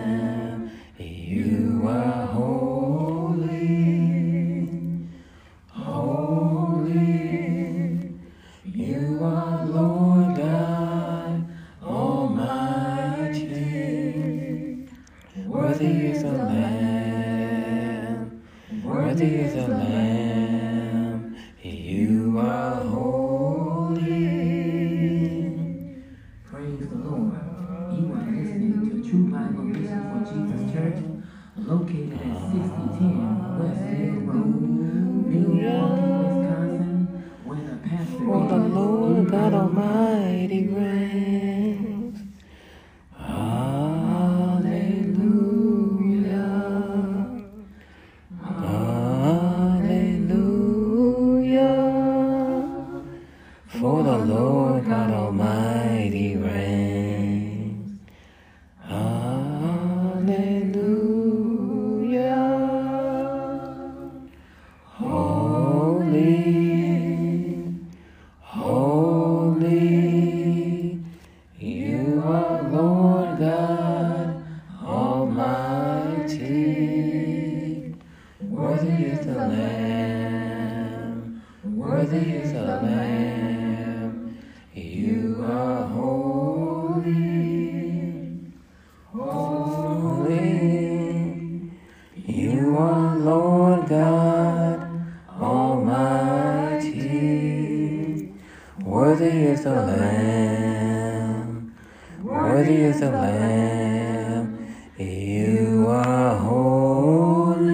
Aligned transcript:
Worthy 102.58 102.82
is 102.86 103.02
the 103.02 103.12
Lamb. 103.12 104.74
You 104.98 105.86
are 105.90 106.36
holy. 106.40 107.68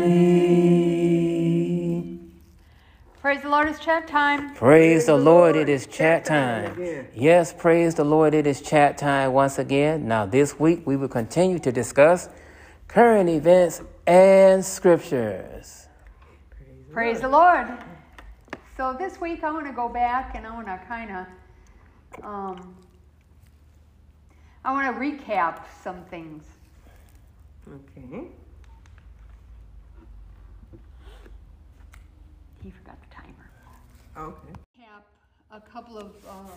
Praise 3.22 3.44
the 3.44 3.48
Lord, 3.48 3.70
it's 3.70 3.80
chat 3.80 4.10
time. 4.10 4.54
Praise 4.56 5.06
the 5.06 5.16
Lord, 5.16 5.56
it 5.56 5.70
is 5.70 5.88
chat 5.88 6.26
time. 6.26 7.08
Yes, 7.16 7.54
praise 7.54 7.96
the 7.96 8.04
Lord, 8.04 8.34
it 8.34 8.46
is 8.46 8.60
chat 8.60 8.98
time 8.98 9.32
once 9.32 9.58
again. 9.58 10.06
Now, 10.06 10.26
this 10.26 10.60
week 10.60 10.86
we 10.86 10.98
will 10.98 11.08
continue 11.08 11.60
to 11.60 11.72
discuss 11.72 12.28
current 12.90 13.30
events 13.30 13.82
and 14.06 14.66
scriptures. 14.66 15.88
Praise 16.92 17.22
the 17.22 17.30
Lord. 17.30 17.70
So 18.76 18.94
this 19.00 19.22
week 19.22 19.46
I 19.46 19.52
want 19.52 19.66
to 19.66 19.72
go 19.72 19.88
back 19.88 20.36
and 20.36 20.46
I 20.46 20.54
want 20.54 20.68
to 20.68 20.78
kind 20.90 21.10
of, 21.10 21.26
um, 22.26 22.76
I 24.66 24.72
want 24.72 24.96
to 24.96 25.02
recap 25.02 25.64
some 25.84 26.04
things. 26.06 26.46
Okay. 27.68 28.28
He 32.64 32.70
forgot 32.72 32.98
the 33.02 33.16
timer. 33.16 33.50
Okay. 34.18 34.54
Recap 34.80 35.04
a 35.52 35.60
couple 35.60 35.98
of 35.98 36.12
uh, 36.28 36.52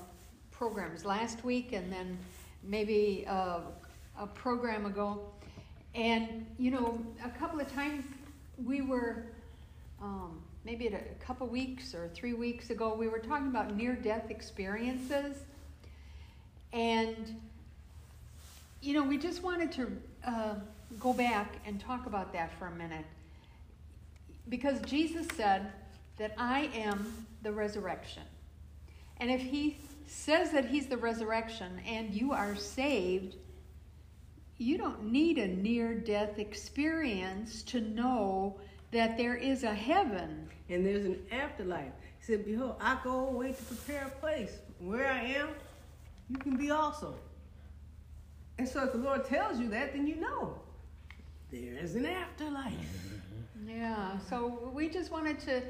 programs 0.52 1.04
last 1.04 1.44
week 1.44 1.72
and 1.72 1.92
then 1.92 2.16
maybe 2.62 3.24
uh, 3.28 3.60
a 4.18 4.26
program 4.26 4.86
ago. 4.86 5.20
And, 5.96 6.46
you 6.58 6.70
know, 6.70 7.04
a 7.24 7.30
couple 7.30 7.58
of 7.60 7.72
times 7.72 8.04
we 8.64 8.82
were, 8.82 9.32
um, 10.00 10.42
maybe 10.64 10.86
a 10.86 11.00
couple 11.18 11.48
weeks 11.48 11.92
or 11.92 12.08
three 12.14 12.34
weeks 12.34 12.70
ago, 12.70 12.94
we 12.94 13.08
were 13.08 13.18
talking 13.18 13.48
about 13.48 13.74
near 13.74 13.94
death 13.94 14.30
experiences. 14.30 15.38
And, 16.72 17.40
you 18.80 18.94
know, 18.94 19.02
we 19.02 19.18
just 19.18 19.42
wanted 19.42 19.72
to 19.72 19.92
uh, 20.26 20.54
go 21.00 21.12
back 21.12 21.56
and 21.66 21.80
talk 21.80 22.06
about 22.06 22.32
that 22.32 22.56
for 22.58 22.66
a 22.66 22.74
minute. 22.74 23.04
Because 24.48 24.80
Jesus 24.82 25.26
said 25.36 25.72
that 26.18 26.34
I 26.38 26.70
am 26.74 27.26
the 27.42 27.52
resurrection. 27.52 28.22
And 29.18 29.30
if 29.30 29.40
he 29.40 29.78
says 30.06 30.52
that 30.52 30.66
he's 30.66 30.86
the 30.86 30.96
resurrection 30.96 31.80
and 31.86 32.14
you 32.14 32.32
are 32.32 32.54
saved, 32.54 33.36
you 34.58 34.78
don't 34.78 35.04
need 35.04 35.38
a 35.38 35.48
near 35.48 35.94
death 35.94 36.38
experience 36.38 37.62
to 37.64 37.80
know 37.80 38.58
that 38.92 39.16
there 39.16 39.34
is 39.34 39.64
a 39.64 39.74
heaven. 39.74 40.48
And 40.68 40.84
there's 40.84 41.04
an 41.04 41.18
afterlife. 41.30 41.92
He 42.18 42.24
said, 42.24 42.44
Behold, 42.44 42.76
I 42.80 42.98
go 43.04 43.28
away 43.28 43.52
to 43.52 43.62
prepare 43.62 44.06
a 44.06 44.20
place. 44.20 44.58
Where 44.78 45.08
I 45.08 45.20
am, 45.20 45.48
you 46.28 46.38
can 46.38 46.56
be 46.56 46.70
also. 46.70 47.14
And 48.58 48.68
so 48.68 48.84
if 48.84 48.92
the 48.92 48.98
Lord 48.98 49.24
tells 49.24 49.58
you 49.58 49.68
that, 49.70 49.92
then 49.92 50.06
you 50.06 50.16
know 50.16 50.58
there 51.50 51.74
is 51.74 51.94
an 51.94 52.06
afterlife. 52.06 52.74
Yeah, 53.68 54.18
so 54.30 54.70
we 54.72 54.88
just 54.88 55.10
wanted 55.10 55.40
to 55.40 55.60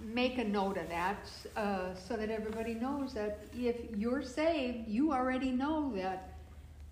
make 0.00 0.38
a 0.38 0.44
note 0.44 0.78
of 0.78 0.88
that 0.88 1.28
uh, 1.54 1.94
so 1.94 2.16
that 2.16 2.30
everybody 2.30 2.72
knows 2.72 3.12
that 3.12 3.40
if 3.54 3.76
you're 3.94 4.22
saved, 4.22 4.88
you 4.88 5.12
already 5.12 5.50
know 5.50 5.92
that 5.96 6.32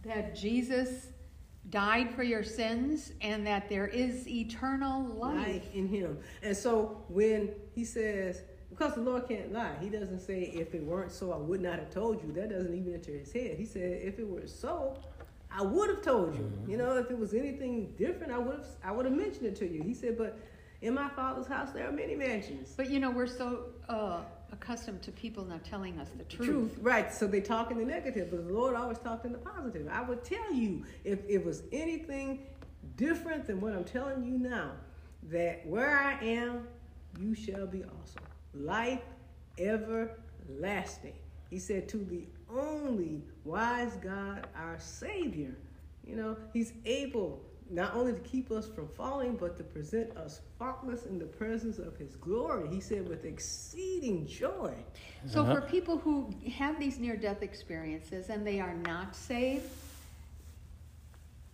that 0.04 0.36
Jesus 0.36 1.06
died 1.70 2.14
for 2.14 2.22
your 2.22 2.42
sins 2.42 3.12
and 3.22 3.46
that 3.46 3.68
there 3.68 3.86
is 3.86 4.28
eternal 4.28 5.04
life. 5.14 5.46
Life 5.46 5.74
in 5.74 5.88
Him. 5.88 6.18
And 6.42 6.56
so 6.56 7.02
when 7.08 7.50
He 7.74 7.84
says, 7.84 8.42
because 8.70 8.94
the 8.94 9.00
Lord 9.00 9.28
can't 9.28 9.52
lie, 9.52 9.74
He 9.80 9.88
doesn't 9.88 10.20
say, 10.20 10.52
if 10.54 10.74
it 10.74 10.82
weren't 10.82 11.10
so, 11.10 11.32
I 11.32 11.36
would 11.36 11.62
not 11.62 11.78
have 11.78 11.90
told 11.90 12.22
you. 12.22 12.32
That 12.32 12.50
doesn't 12.50 12.74
even 12.74 12.94
enter 12.94 13.12
His 13.12 13.32
head. 13.32 13.56
He 13.56 13.64
said, 13.64 14.02
if 14.02 14.18
it 14.18 14.28
were 14.28 14.46
so, 14.46 14.98
I 15.56 15.62
would 15.62 15.88
have 15.88 16.02
told 16.02 16.34
you. 16.34 16.50
You 16.66 16.76
know, 16.76 16.96
if 16.96 17.10
it 17.10 17.18
was 17.18 17.32
anything 17.32 17.94
different, 17.96 18.32
I 18.32 18.38
would 18.38 18.56
have 18.56 18.66
I 18.82 18.92
would 18.92 19.04
have 19.04 19.14
mentioned 19.14 19.46
it 19.46 19.56
to 19.56 19.70
you. 19.70 19.82
He 19.82 19.94
said, 19.94 20.18
but 20.18 20.38
in 20.82 20.94
my 20.94 21.08
father's 21.10 21.46
house 21.46 21.70
there 21.72 21.88
are 21.88 21.92
many 21.92 22.16
mansions. 22.16 22.74
But 22.76 22.90
you 22.90 22.98
know, 22.98 23.10
we're 23.10 23.26
so 23.26 23.66
uh, 23.88 24.22
accustomed 24.52 25.02
to 25.02 25.12
people 25.12 25.44
not 25.44 25.64
telling 25.64 26.00
us 26.00 26.08
the 26.16 26.24
truth. 26.24 26.48
Truth, 26.48 26.78
right? 26.80 27.12
So 27.12 27.26
they 27.26 27.40
talk 27.40 27.70
in 27.70 27.78
the 27.78 27.84
negative, 27.84 28.30
but 28.30 28.46
the 28.46 28.52
Lord 28.52 28.74
always 28.74 28.98
talked 28.98 29.24
in 29.24 29.32
the 29.32 29.38
positive. 29.38 29.88
I 29.90 30.02
would 30.02 30.24
tell 30.24 30.52
you 30.52 30.84
if 31.04 31.20
it 31.28 31.44
was 31.44 31.62
anything 31.72 32.46
different 32.96 33.46
than 33.46 33.60
what 33.60 33.74
I'm 33.74 33.84
telling 33.84 34.24
you 34.24 34.38
now, 34.38 34.72
that 35.30 35.64
where 35.66 35.98
I 35.98 36.22
am, 36.24 36.66
you 37.20 37.34
shall 37.34 37.66
be 37.66 37.84
also. 37.84 38.20
Life 38.54 39.02
everlasting. 39.58 41.14
He 41.50 41.58
said 41.58 41.88
to 41.90 41.98
the 41.98 42.24
only 42.50 43.22
wise 43.44 43.96
God, 44.02 44.46
our 44.56 44.78
Savior. 44.78 45.56
You 46.06 46.16
know, 46.16 46.36
He's 46.52 46.72
able 46.84 47.42
not 47.70 47.94
only 47.94 48.12
to 48.12 48.18
keep 48.20 48.50
us 48.50 48.66
from 48.66 48.88
falling, 48.88 49.36
but 49.36 49.56
to 49.56 49.64
present 49.64 50.16
us 50.16 50.42
faultless 50.58 51.06
in 51.06 51.18
the 51.18 51.24
presence 51.24 51.78
of 51.78 51.96
His 51.96 52.14
glory. 52.16 52.68
He 52.68 52.80
said, 52.80 53.08
with 53.08 53.24
exceeding 53.24 54.26
joy. 54.26 54.74
So 55.26 55.44
for 55.44 55.62
people 55.62 55.96
who 55.96 56.30
have 56.56 56.78
these 56.78 56.98
near 56.98 57.16
death 57.16 57.42
experiences 57.42 58.28
and 58.28 58.46
they 58.46 58.60
are 58.60 58.74
not 58.74 59.16
saved, 59.16 59.64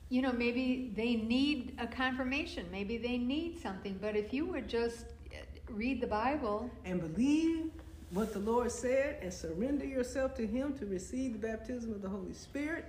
you 0.09 0.21
know, 0.23 0.33
maybe 0.33 0.93
they 0.97 1.15
need 1.15 1.77
a 1.79 1.87
confirmation, 1.87 2.67
maybe 2.73 2.99
they 2.99 3.17
need 3.17 3.61
something, 3.61 3.97
but 4.01 4.17
if 4.17 4.35
you 4.35 4.45
would 4.47 4.69
just 4.69 5.07
uh, 5.33 5.37
read 5.69 6.01
the 6.01 6.07
Bible, 6.07 6.69
and 6.85 7.01
believe 7.01 7.71
what 8.11 8.33
the 8.33 8.41
Lord 8.41 8.71
said 8.73 9.19
and 9.23 9.33
surrender 9.33 9.85
yourself 9.85 10.35
to 10.35 10.47
Him 10.47 10.77
to 10.79 10.87
receive 10.87 11.33
the 11.33 11.47
baptism 11.47 11.93
of 11.93 12.03
the 12.03 12.09
Holy 12.09 12.35
Spirit 12.35 12.87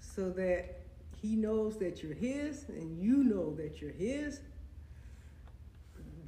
so 0.00 0.30
that 0.30 0.80
He 1.20 1.34
knows 1.36 1.78
that 1.78 2.02
you're 2.02 2.14
His 2.14 2.64
and 2.68 3.02
you 3.02 3.24
know 3.24 3.54
that 3.54 3.80
you're 3.80 3.90
His, 3.92 4.40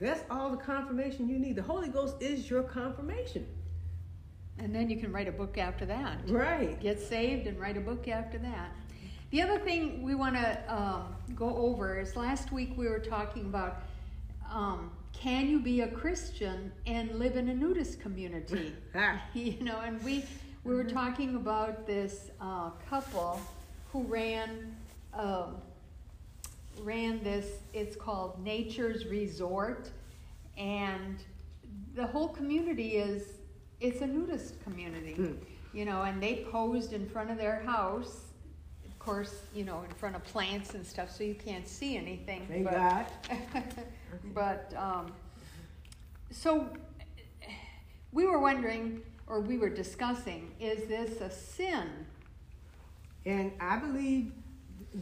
That's 0.01 0.25
all 0.31 0.51
the 0.51 0.57
confirmation 0.57 1.29
you 1.29 1.39
need. 1.39 1.57
The 1.57 1.63
Holy 1.63 1.89
Ghost 1.89 2.17
is 2.21 2.49
your 2.49 2.63
confirmation. 2.63 3.47
And 4.59 4.75
then 4.75 4.91
you 4.91 4.97
can 4.97 5.13
write 5.13 5.29
a 5.29 5.33
book 5.33 5.59
after 5.59 5.87
that. 5.87 6.19
Right. 6.29 6.79
Get 6.81 7.01
saved 7.01 7.47
and 7.47 7.59
write 7.59 7.77
a 7.77 7.81
book 7.81 8.09
after 8.09 8.39
that. 8.39 8.73
The 9.31 9.41
other 9.41 9.59
thing 9.59 10.03
we 10.03 10.15
want 10.15 10.37
to 10.37 10.75
um, 10.75 11.17
go 11.35 11.57
over 11.57 11.99
is 11.99 12.17
last 12.17 12.53
week 12.53 12.75
we 12.77 12.87
were 12.87 12.99
talking 12.99 13.47
about 13.47 13.83
um, 14.51 14.91
can 15.13 15.49
you 15.49 15.61
be 15.61 15.83
a 15.83 15.89
Christian 15.89 16.73
and 16.87 17.19
live 17.19 17.37
in 17.37 17.49
a 17.49 17.55
nudist 17.55 18.01
community? 18.01 18.73
You 19.35 19.63
know, 19.63 19.81
and 19.81 20.03
we 20.03 20.25
we 20.65 20.75
were 20.75 20.85
talking 20.85 21.35
about 21.35 21.87
this 21.87 22.31
uh, 22.41 22.71
couple 22.89 23.41
who 23.93 24.03
ran 24.03 24.77
um, 25.15 25.57
ran 26.81 27.23
this. 27.23 27.47
It's 27.73 27.97
called 27.97 28.43
Nature's 28.43 29.07
Resort, 29.07 29.91
and 30.57 31.19
the 31.95 32.07
whole 32.07 32.29
community 32.29 32.97
is 32.97 33.35
it's 33.81 34.01
a 34.01 34.07
nudist 34.07 34.63
community. 34.63 35.15
Hmm. 35.15 35.33
You 35.73 35.85
know, 35.87 36.03
and 36.03 36.23
they 36.23 36.47
posed 36.51 36.93
in 36.93 37.09
front 37.09 37.31
of 37.31 37.39
their 37.39 37.61
house. 37.61 38.32
Of 39.03 39.07
course, 39.07 39.35
you 39.53 39.65
know, 39.65 39.83
in 39.83 39.93
front 39.97 40.15
of 40.15 40.23
plants 40.23 40.75
and 40.75 40.87
stuff, 40.87 41.11
so 41.11 41.25
you 41.25 41.35
can't 41.35 41.67
see 41.67 41.97
anything. 41.97 42.47
Thank 42.47 42.67
but- 42.67 42.73
God. 42.73 43.07
but 44.33 44.73
um, 44.77 45.13
so 46.31 46.69
we 48.13 48.29
were 48.29 48.39
wondering, 48.39 49.03
or 49.27 49.41
we 49.41 49.59
were 49.59 49.69
discussing, 49.69 50.53
is 50.61 50.87
this 50.87 51.21
a 51.21 51.33
sin? 51.33 51.89
And 53.27 53.51
I 53.59 53.77
believe 53.79 54.31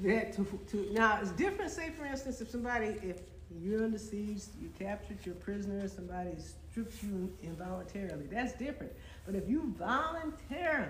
that 0.03 0.33
to, 0.37 0.47
to 0.69 0.89
now 0.95 1.19
it's 1.21 1.33
different. 1.33 1.71
Say 1.71 1.91
for 1.91 2.07
instance, 2.07 2.41
if 2.41 2.49
somebody, 2.49 2.97
if 3.03 3.21
you're 3.61 3.85
under 3.85 3.99
siege, 3.99 4.45
you 4.63 4.71
captured 4.79 5.19
your 5.27 5.35
prisoner, 5.35 5.87
somebody 5.89 6.31
strips 6.71 7.03
you 7.03 7.31
involuntarily, 7.43 8.25
that's 8.33 8.55
different. 8.55 8.93
But 9.27 9.35
if 9.35 9.47
you 9.47 9.75
voluntarily, 9.77 10.89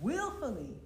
willfully 0.00 0.76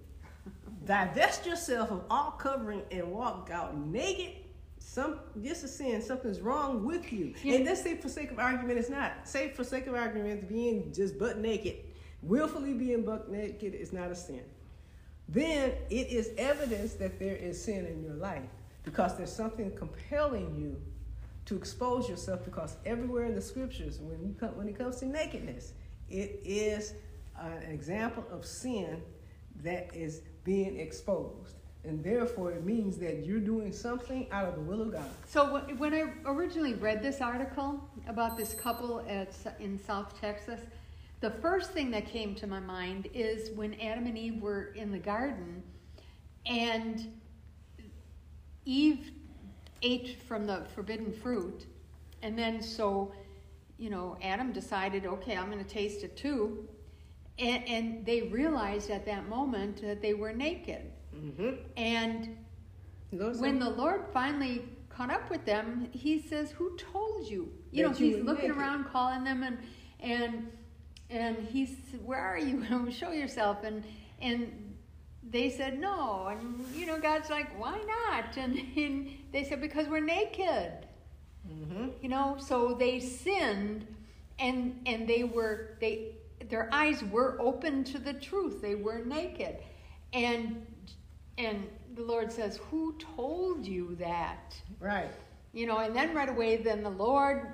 divest 0.84 1.46
yourself 1.46 1.90
of 1.90 2.04
all 2.10 2.32
covering 2.32 2.82
and 2.90 3.10
walk 3.10 3.50
out 3.52 3.76
naked, 3.76 4.32
some 4.78 5.20
this 5.36 5.64
is 5.64 5.74
sin. 5.74 6.00
Something's 6.00 6.40
wrong 6.40 6.84
with 6.84 7.12
you. 7.12 7.34
Yeah. 7.42 7.56
And 7.56 7.64
let's 7.66 7.82
say 7.82 7.96
for 7.96 8.08
sake 8.08 8.30
of 8.30 8.38
argument, 8.38 8.78
it's 8.78 8.88
not. 8.88 9.12
Say 9.24 9.50
for 9.50 9.64
sake 9.64 9.86
of 9.86 9.94
argument, 9.94 10.48
being 10.48 10.92
just 10.92 11.18
butt 11.18 11.38
naked, 11.38 11.76
willfully 12.22 12.72
being 12.72 13.02
butt 13.02 13.30
naked 13.30 13.74
is 13.74 13.92
not 13.92 14.10
a 14.10 14.14
sin 14.14 14.42
then 15.28 15.72
it 15.90 16.08
is 16.08 16.30
evidence 16.38 16.94
that 16.94 17.18
there 17.18 17.36
is 17.36 17.62
sin 17.62 17.86
in 17.86 18.02
your 18.02 18.14
life 18.14 18.48
because 18.82 19.16
there's 19.16 19.32
something 19.32 19.70
compelling 19.76 20.56
you 20.58 20.80
to 21.44 21.54
expose 21.54 22.08
yourself 22.08 22.44
because 22.44 22.76
everywhere 22.86 23.26
in 23.26 23.34
the 23.34 23.40
scriptures 23.40 23.98
when 24.00 24.26
you 24.26 24.34
come, 24.38 24.56
when 24.56 24.68
it 24.68 24.76
comes 24.76 24.96
to 24.96 25.06
nakedness 25.06 25.74
it 26.08 26.40
is 26.44 26.94
an 27.38 27.70
example 27.70 28.24
of 28.30 28.44
sin 28.44 29.02
that 29.62 29.90
is 29.94 30.22
being 30.44 30.78
exposed. 30.78 31.54
And 31.84 32.02
therefore 32.02 32.52
it 32.52 32.64
means 32.64 32.98
that 32.98 33.24
you're 33.24 33.40
doing 33.40 33.72
something 33.72 34.26
out 34.30 34.46
of 34.46 34.54
the 34.56 34.60
will 34.60 34.82
of 34.82 34.92
God. 34.92 35.08
So 35.26 35.58
when 35.78 35.94
I 35.94 36.12
originally 36.26 36.74
read 36.74 37.02
this 37.02 37.20
article 37.20 37.88
about 38.08 38.36
this 38.36 38.52
couple 38.52 39.04
at, 39.08 39.34
in 39.58 39.78
South 39.78 40.20
Texas, 40.20 40.60
the 41.20 41.30
first 41.30 41.72
thing 41.72 41.90
that 41.92 42.06
came 42.06 42.34
to 42.36 42.46
my 42.46 42.60
mind 42.60 43.08
is 43.14 43.56
when 43.56 43.74
Adam 43.80 44.06
and 44.06 44.16
Eve 44.16 44.40
were 44.40 44.72
in 44.74 44.92
the 44.92 44.98
garden, 44.98 45.62
and 46.46 47.12
Eve 48.64 49.12
ate 49.82 50.22
from 50.28 50.46
the 50.46 50.66
forbidden 50.74 51.12
fruit, 51.12 51.66
and 52.22 52.38
then 52.38 52.62
so, 52.62 53.12
you 53.78 53.90
know, 53.90 54.16
Adam 54.22 54.52
decided, 54.52 55.06
okay, 55.06 55.36
I'm 55.36 55.50
going 55.50 55.64
to 55.64 55.70
taste 55.70 56.04
it 56.04 56.16
too, 56.16 56.68
and, 57.38 57.68
and 57.68 58.06
they 58.06 58.22
realized 58.22 58.90
at 58.90 59.04
that 59.06 59.28
moment 59.28 59.80
that 59.82 60.00
they 60.02 60.14
were 60.14 60.32
naked, 60.32 60.90
mm-hmm. 61.14 61.50
and 61.76 62.36
Those 63.12 63.38
when 63.38 63.56
are- 63.62 63.70
the 63.70 63.70
Lord 63.70 64.02
finally 64.12 64.64
caught 64.88 65.10
up 65.10 65.30
with 65.30 65.44
them, 65.44 65.88
he 65.92 66.20
says, 66.20 66.50
"Who 66.52 66.76
told 66.76 67.28
you?" 67.28 67.52
You 67.70 67.84
That 67.84 67.92
know, 67.92 68.06
you 68.06 68.16
he's 68.16 68.24
looking 68.24 68.50
around, 68.50 68.84
calling 68.86 69.24
them, 69.24 69.42
and 69.42 69.58
and 70.00 70.50
and 71.10 71.36
he's, 71.48 71.76
"Where 72.04 72.20
are 72.20 72.38
you? 72.38 72.90
Show 73.00 73.12
yourself." 73.12 73.62
And 73.64 73.84
and 74.20 74.74
they 75.30 75.50
said, 75.50 75.78
"No." 75.78 76.26
And 76.28 76.64
you 76.74 76.86
know, 76.86 76.98
God's 76.98 77.30
like, 77.30 77.58
"Why 77.60 77.78
not?" 77.78 78.36
And, 78.36 78.58
and 78.76 79.08
they 79.32 79.44
said, 79.44 79.60
"Because 79.60 79.86
we're 79.88 80.00
naked." 80.00 80.72
Mhm. 81.48 81.92
You 82.02 82.08
know, 82.08 82.36
so 82.38 82.74
they 82.74 82.98
sinned, 83.00 83.86
and 84.38 84.80
and 84.86 85.08
they 85.08 85.22
were 85.24 85.76
they 85.80 86.16
their 86.48 86.68
eyes 86.72 87.04
were 87.04 87.36
open 87.40 87.84
to 87.84 87.98
the 87.98 88.12
truth. 88.12 88.60
They 88.60 88.74
were 88.74 89.04
naked, 89.04 89.58
and 90.12 90.66
and 91.36 91.66
the 91.94 92.02
Lord 92.02 92.32
says, 92.32 92.58
"Who 92.70 92.96
told 92.98 93.66
you 93.66 93.94
that?" 93.96 94.60
right. 94.80 95.10
You 95.52 95.66
know, 95.66 95.78
and 95.78 95.96
then 95.96 96.14
right 96.14 96.28
away, 96.28 96.56
then 96.58 96.82
the 96.82 96.90
Lord, 96.90 97.52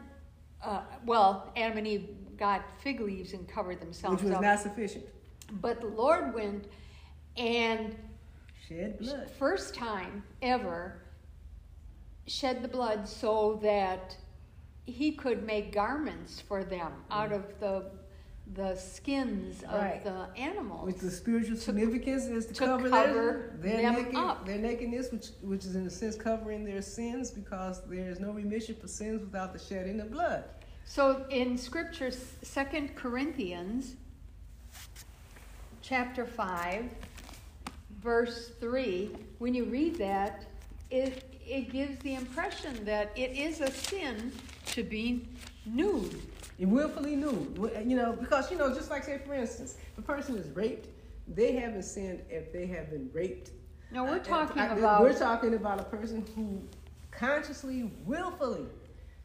uh, 0.62 0.82
well, 1.06 1.52
Adam 1.56 1.78
and 1.78 1.86
Eve 1.86 2.08
got 2.36 2.64
fig 2.82 3.00
leaves 3.00 3.32
and 3.32 3.48
covered 3.48 3.80
themselves 3.80 4.16
which 4.16 4.30
was 4.30 4.36
up, 4.36 4.42
not 4.42 4.58
sufficient. 4.58 5.04
But 5.60 5.80
the 5.80 5.86
Lord 5.86 6.34
went 6.34 6.66
and 7.36 7.96
shed 8.68 8.98
blood. 8.98 9.30
first 9.38 9.74
time 9.74 10.22
ever 10.42 11.02
shed 12.26 12.62
the 12.62 12.68
blood 12.68 13.08
so 13.08 13.60
that 13.62 14.16
he 14.86 15.12
could 15.12 15.44
make 15.44 15.72
garments 15.72 16.40
for 16.40 16.64
them 16.64 16.92
out 17.10 17.32
of 17.32 17.58
the 17.60 17.90
the 18.52 18.76
skins 18.76 19.62
of 19.64 19.72
Right. 19.80 20.04
the 20.04 20.28
animals. 20.36 20.86
Which 20.86 20.98
the 20.98 21.10
spiritual 21.10 21.56
significance 21.56 22.26
is 22.26 22.46
to, 22.46 22.54
to 22.54 22.64
cover, 22.66 22.88
cover 22.90 23.58
their, 23.58 23.72
their, 23.72 23.82
them 23.82 23.94
naked, 24.02 24.14
up. 24.16 24.46
their 24.46 24.58
nakedness, 24.58 25.10
which 25.10 25.28
which 25.40 25.64
is 25.64 25.74
in 25.76 25.86
a 25.86 25.90
sense 25.90 26.14
covering 26.16 26.64
their 26.64 26.82
sins 26.82 27.30
because 27.30 27.82
there 27.86 28.08
is 28.08 28.20
no 28.20 28.30
remission 28.32 28.74
for 28.74 28.86
sins 28.86 29.20
without 29.22 29.52
the 29.52 29.58
shedding 29.58 30.00
of 30.00 30.10
blood. 30.10 30.44
So 30.84 31.24
in 31.30 31.56
scripture, 31.56 32.10
Second 32.42 32.94
Corinthians, 32.94 33.96
chapter 35.80 36.26
five, 36.26 36.84
verse 38.02 38.50
three, 38.60 39.10
when 39.38 39.54
you 39.54 39.64
read 39.64 39.96
that, 39.96 40.44
it 40.90 41.24
it 41.46 41.70
gives 41.72 41.98
the 42.00 42.14
impression 42.14 42.84
that 42.84 43.10
it 43.16 43.32
is 43.32 43.60
a 43.60 43.70
sin 43.70 44.32
to 44.66 44.82
be 44.82 45.26
nude. 45.66 46.20
And 46.60 46.70
willfully 46.70 47.16
knew, 47.16 47.52
you 47.84 47.96
know, 47.96 48.12
because 48.12 48.50
you 48.50 48.56
know, 48.56 48.72
just 48.72 48.90
like 48.90 49.04
say 49.04 49.18
for 49.18 49.34
instance, 49.34 49.76
a 49.98 50.02
person 50.02 50.36
is 50.36 50.48
raped, 50.50 50.88
they 51.26 51.52
haven't 51.52 51.82
sinned 51.82 52.22
if 52.30 52.52
they 52.52 52.66
have 52.66 52.90
been 52.90 53.10
raped. 53.12 53.50
No, 53.90 54.04
we're 54.04 54.18
talking 54.18 54.62
I- 54.62 54.76
about 54.76 55.02
We're 55.02 55.18
talking 55.18 55.54
about 55.54 55.80
a 55.80 55.84
person 55.84 56.24
who 56.34 56.62
consciously, 57.10 57.90
willfully 58.04 58.66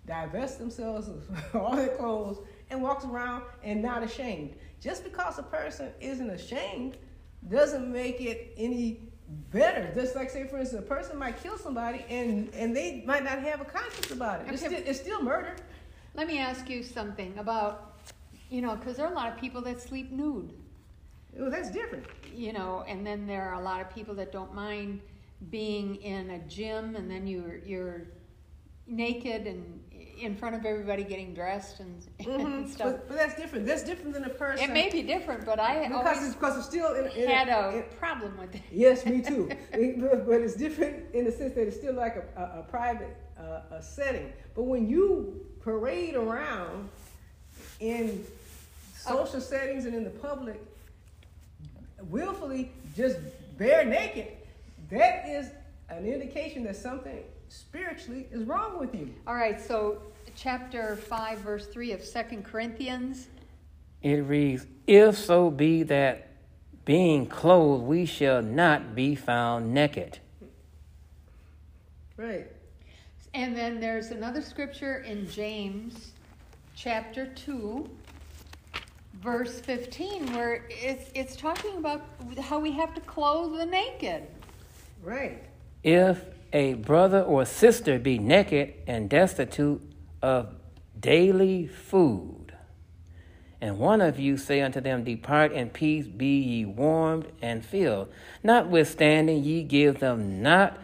divests 0.06 0.58
themselves 0.58 1.08
of 1.08 1.30
all 1.56 1.76
their 1.76 1.96
clothes 1.98 2.40
and 2.70 2.82
walks 2.82 3.06
around 3.06 3.44
and 3.64 3.82
not 3.82 4.04
ashamed. 4.04 4.56
Just 4.82 5.04
because 5.04 5.38
a 5.40 5.44
person 5.44 5.92
isn't 6.00 6.30
ashamed 6.30 6.98
doesn't 7.50 7.92
make 7.92 8.22
it 8.22 8.54
any 8.58 9.10
better. 9.52 9.92
Just 9.94 10.16
like 10.16 10.30
say 10.30 10.48
for 10.48 10.58
instance, 10.58 10.84
a 10.84 10.88
person 10.88 11.18
might 11.18 11.42
kill 11.42 11.58
somebody 11.58 12.06
and 12.10 12.50
and 12.54 12.76
they 12.76 13.04
might 13.06 13.24
not 13.24 13.40
have 13.40 13.62
a 13.62 13.66
conscience 13.66 14.12
about 14.12 14.42
it. 14.42 14.48
It's, 14.52 14.62
still, 14.62 14.74
it's 14.74 15.00
still 15.00 15.22
murder. 15.22 15.56
Let 16.20 16.28
me 16.28 16.38
ask 16.38 16.70
you 16.70 16.84
something 16.84 17.38
about, 17.38 17.94
you 18.50 18.62
know, 18.62 18.76
because 18.76 18.98
there 18.98 19.06
are 19.08 19.12
a 19.14 19.16
lot 19.16 19.32
of 19.32 19.38
people 19.40 19.62
that 19.62 19.80
sleep 19.82 20.12
nude, 20.12 20.52
Well, 21.34 21.50
that's 21.50 21.72
different. 21.72 22.06
you 22.36 22.52
know, 22.52 22.84
and 22.90 23.08
then 23.08 23.26
there 23.26 23.44
are 23.44 23.54
a 23.54 23.64
lot 23.64 23.80
of 23.80 23.90
people 23.96 24.14
that 24.16 24.30
don't 24.34 24.54
mind 24.54 25.00
being 25.50 25.96
in 25.96 26.32
a 26.32 26.40
gym 26.40 26.98
and 26.98 27.10
then 27.10 27.26
you're 27.26 27.60
you're 27.60 28.02
naked 28.86 29.48
and 29.48 29.82
in 30.20 30.36
front 30.36 30.56
of 30.58 30.66
everybody 30.66 31.06
getting 31.06 31.34
dressed 31.34 31.80
and, 31.80 32.06
and 32.20 32.66
Mhm. 32.66 32.68
stuff. 32.68 32.92
But, 32.92 33.08
but 33.08 33.16
that's 33.18 33.36
different. 33.36 33.66
That's 33.66 33.84
different 33.84 34.12
than 34.12 34.26
a 34.26 34.30
person. 34.30 34.70
It 34.70 34.74
may 34.74 34.90
be 34.90 35.04
different, 35.04 35.46
but 35.46 35.58
I 35.58 35.88
because 35.88 36.06
always 36.06 36.26
it's, 36.28 36.36
because 36.36 36.58
it's 36.58 36.68
still 36.68 36.96
in, 36.96 37.06
in, 37.14 37.30
had 37.30 37.48
a 37.48 37.78
in- 37.78 37.84
problem 37.98 38.38
with 38.38 38.54
it. 38.56 38.62
Yes, 38.74 39.06
me 39.06 39.22
too. 39.22 39.50
It- 39.72 40.02
but 40.28 40.42
it's 40.42 40.56
different 40.58 41.16
in 41.16 41.24
the 41.24 41.32
sense 41.32 41.54
that 41.56 41.66
it's 41.66 41.78
still 41.78 41.94
like 41.94 42.18
a, 42.18 42.26
a, 42.42 42.60
a 42.60 42.64
private 42.64 43.16
uh, 43.40 43.78
a 43.78 43.82
setting. 43.82 44.34
But 44.54 44.64
when 44.64 44.90
you 44.90 45.46
parade 45.64 46.16
around 46.16 46.90
in 47.80 48.26
social 48.96 49.42
settings 49.42 49.86
and 49.86 49.96
in 49.96 50.04
the 50.04 50.10
public, 50.10 50.60
willfully 52.10 52.72
just 52.96 53.18
bare 53.58 53.86
naked, 53.86 54.28
that 54.90 55.28
is 55.28 55.50
an 55.90 56.06
indication 56.06 56.64
that 56.64 56.76
something 56.76 57.24
spiritually 57.50 58.28
is 58.32 58.44
wrong 58.44 58.80
with 58.80 58.94
you. 58.94 59.14
All 59.28 59.36
right, 59.36 59.60
so 59.60 60.02
chapter 60.36 60.96
5, 60.96 61.40
verse 61.40 61.68
3 61.68 61.92
of 61.94 62.04
Second 62.04 62.46
Corinthians. 62.46 63.28
It 64.02 64.24
reads, 64.24 64.66
If 64.88 65.18
so 65.18 65.50
be 65.50 65.84
that 65.84 66.30
being 66.86 67.28
clothed 67.28 67.84
we 67.84 68.06
shall 68.06 68.42
not 68.42 68.96
be 68.96 69.16
found 69.16 69.74
naked. 69.74 70.20
Right. 72.18 72.48
And 73.34 73.56
then 73.56 73.80
there's 73.80 74.12
another 74.12 74.42
scripture 74.42 75.00
in 75.00 75.30
James 75.30 76.14
chapter 76.76 77.28
2, 77.28 77.90
verse 79.22 79.60
15, 79.62 80.34
where 80.34 80.66
it's, 80.70 81.12
it's 81.14 81.36
talking 81.36 81.78
about 81.78 82.02
how 82.40 82.60
we 82.60 82.72
have 82.72 82.96
to 82.96 83.02
clothe 83.02 83.58
the 83.60 83.66
naked. 83.66 84.28
Right. 85.04 85.44
If 85.84 86.26
a 86.54 86.74
brother 86.74 87.22
or 87.22 87.46
sister 87.46 88.00
be 88.00 88.18
naked 88.18 88.74
and 88.88 89.10
destitute 89.10 89.82
of 90.22 90.56
daily 91.00 91.68
food, 91.68 92.54
and 93.62 93.78
one 93.78 94.02
of 94.02 94.20
you 94.20 94.38
say 94.38 94.62
unto 94.62 94.80
them, 94.80 95.04
Depart 95.04 95.52
in 95.52 95.70
peace, 95.70 96.08
be 96.08 96.40
ye 96.40 96.66
warmed 96.66 97.28
and 97.42 97.64
filled, 97.64 98.10
notwithstanding 98.42 99.44
ye 99.44 99.64
give 99.64 100.00
them 100.00 100.42
not 100.42 100.80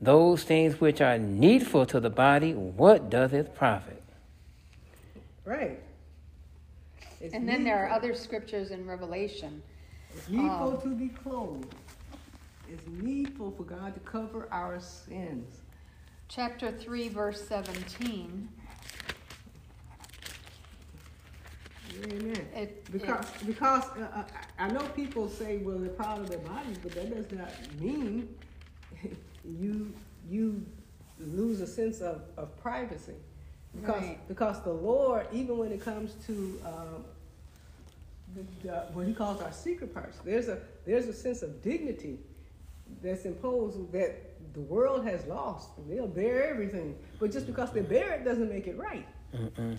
those 0.00 0.44
things 0.44 0.80
which 0.80 1.00
are 1.00 1.18
needful 1.18 1.86
to 1.86 2.00
the 2.00 2.10
body, 2.10 2.54
what 2.54 3.10
doth 3.10 3.32
it 3.32 3.54
profit? 3.54 4.02
Right. 5.44 5.80
It's 7.20 7.34
And 7.34 7.48
then 7.48 7.64
there 7.64 7.84
are 7.84 7.90
other 7.90 8.14
scriptures 8.14 8.70
in 8.70 8.86
Revelation. 8.86 9.62
It's 10.14 10.28
needful 10.28 10.74
um, 10.74 10.80
to 10.82 10.88
be 10.88 11.08
clothed. 11.08 11.74
It's 12.70 12.86
needful 13.02 13.50
for 13.52 13.64
God 13.64 13.94
to 13.94 14.00
cover 14.00 14.46
our 14.52 14.78
sins. 14.78 15.62
Chapter 16.28 16.70
3, 16.70 17.08
verse 17.08 17.48
17. 17.48 18.48
Amen. 22.04 22.48
It, 22.54 22.92
Because, 22.92 23.26
because 23.44 23.84
uh, 23.98 24.06
uh, 24.14 24.24
I 24.58 24.68
know 24.70 24.82
people 24.94 25.28
say, 25.28 25.56
well, 25.58 25.78
they're 25.78 25.88
proud 25.88 26.20
of 26.20 26.28
their 26.28 26.38
bodies, 26.38 26.76
but 26.82 26.92
that 26.92 27.12
does 27.12 27.36
not 27.36 27.50
mean 27.80 28.28
you 29.58 29.92
you 30.28 30.64
lose 31.20 31.60
a 31.60 31.66
sense 31.66 32.00
of, 32.00 32.22
of 32.36 32.56
privacy. 32.60 33.14
Because 33.74 34.02
Right. 34.02 34.28
because 34.28 34.62
the 34.62 34.72
Lord, 34.72 35.26
even 35.32 35.58
when 35.58 35.72
it 35.72 35.80
comes 35.80 36.14
to 36.26 36.60
um, 36.64 37.04
the, 38.34 38.66
the, 38.66 38.74
what 38.92 39.06
He 39.06 39.14
calls 39.14 39.40
our 39.40 39.52
secret 39.52 39.92
parts, 39.94 40.18
there's 40.24 40.48
a 40.48 40.58
there's 40.86 41.06
a 41.06 41.12
sense 41.12 41.42
of 41.42 41.62
dignity 41.62 42.18
that's 43.02 43.24
imposed 43.24 43.92
that 43.92 44.28
the 44.54 44.60
world 44.60 45.04
has 45.04 45.24
lost. 45.26 45.70
They'll 45.88 46.06
bear 46.06 46.48
everything, 46.48 46.96
but 47.20 47.30
just 47.30 47.46
because 47.46 47.70
they 47.72 47.82
bear 47.82 48.12
it 48.14 48.24
doesn't 48.24 48.48
make 48.48 48.66
it 48.66 48.78
right. 48.78 49.06
Mm-mm. 49.34 49.78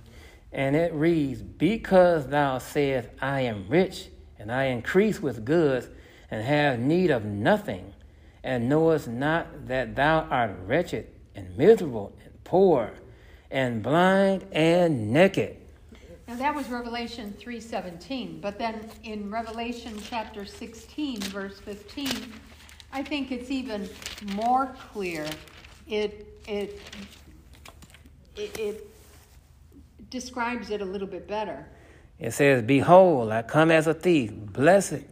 And 0.51 0.75
it 0.75 0.93
reads, 0.93 1.41
Because 1.41 2.27
thou 2.27 2.57
sayest, 2.59 3.09
I 3.21 3.41
am 3.41 3.67
rich, 3.67 4.07
and 4.37 4.51
I 4.51 4.65
increase 4.65 5.21
with 5.21 5.45
goods, 5.45 5.87
and 6.31 6.43
have 6.43 6.79
need 6.79 7.09
of 7.11 7.25
nothing, 7.25 7.93
and 8.43 8.69
knowest 8.69 9.07
not 9.07 9.67
that 9.67 9.95
thou 9.95 10.27
art 10.29 10.51
wretched, 10.65 11.07
and 11.35 11.57
miserable, 11.57 12.13
and 12.23 12.43
poor, 12.43 12.91
and 13.51 13.83
blind, 13.83 14.45
and 14.51 15.11
naked. 15.11 15.57
Now 16.27 16.35
that 16.35 16.53
was 16.53 16.69
Revelation 16.69 17.35
3:17, 17.39 18.39
but 18.39 18.59
then 18.59 18.89
in 19.03 19.31
Revelation 19.31 19.97
chapter 20.03 20.45
16 20.45 21.21
verse 21.21 21.59
15, 21.59 22.07
I 22.93 23.03
think 23.03 23.31
it's 23.31 23.49
even 23.49 23.89
more 24.33 24.75
clear. 24.91 25.25
It 25.87 26.27
it 26.47 26.79
it, 28.35 28.59
it 28.59 28.89
describes 30.09 30.69
it 30.69 30.81
a 30.81 30.85
little 30.85 31.07
bit 31.07 31.27
better. 31.27 31.65
It 32.19 32.31
says, 32.31 32.63
Behold, 32.63 33.31
I 33.31 33.41
come 33.41 33.71
as 33.71 33.87
a 33.87 33.93
thief. 33.93 34.31
Blessed 34.33 35.03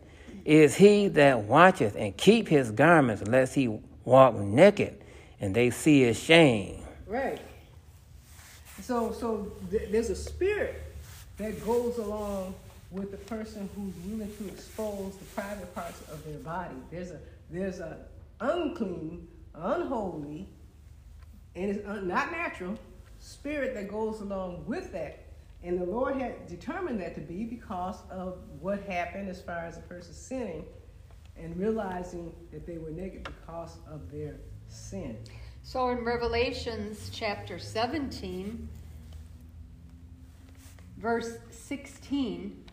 is 0.48 0.76
he 0.76 1.10
that 1.10 1.42
watcheth 1.42 1.98
and 1.98 2.16
keep 2.16 2.48
his 2.48 2.72
garments, 2.72 3.22
lest 3.28 3.54
he 3.54 3.68
walk 4.06 4.34
naked, 4.34 4.98
and 5.42 5.54
they 5.54 5.70
see 5.70 6.04
his 6.04 6.18
shame. 6.18 6.82
Right. 7.06 7.42
So, 8.82 9.12
so 9.12 9.52
th- 9.70 9.92
there's 9.92 10.10
a 10.10 10.16
spirit 10.16 10.82
that 11.36 11.64
goes 11.66 11.98
along 11.98 12.56
with 12.92 13.12
the 13.12 13.18
person 13.18 13.70
who's 13.76 13.94
willing 14.06 14.34
to 14.38 14.48
expose 14.48 15.18
the 15.18 15.26
private 15.36 15.76
parts 15.76 16.00
of 16.10 16.24
their 16.24 16.38
body. 16.38 16.76
There's 16.92 17.12
a 17.12 17.20
there's 17.50 17.80
a 17.80 17.98
unclean, 18.40 19.28
unholy, 19.54 20.48
and 21.56 21.72
it's 21.72 21.86
un- 21.86 22.08
not 22.08 22.32
natural 22.32 22.80
spirit 23.20 23.74
that 23.74 23.90
goes 23.90 24.22
along 24.22 24.64
with 24.66 24.94
that. 24.94 25.26
And 25.64 25.80
the 25.82 25.86
Lord 25.86 26.16
had 26.16 26.48
determined 26.48 27.02
that 27.02 27.16
to 27.16 27.22
be 27.22 27.44
because 27.44 27.98
of 28.10 28.38
what 28.62 28.82
happened 28.84 29.30
as 29.30 29.42
far 29.42 29.66
as 29.66 29.76
the 29.76 29.82
person 29.84 30.14
sinning 30.14 30.66
and 31.36 31.58
realizing 31.58 32.32
that 32.52 32.66
they 32.66 32.78
were 32.78 32.92
naked 32.92 33.24
because 33.24 33.78
of 33.92 34.12
their 34.12 34.36
sin. 34.70 35.18
So 35.64 35.90
in 35.90 36.04
Revelations 36.04 37.10
chapter 37.14 37.60
17 37.60 38.70
verse 40.98 41.38
16, 41.52 42.66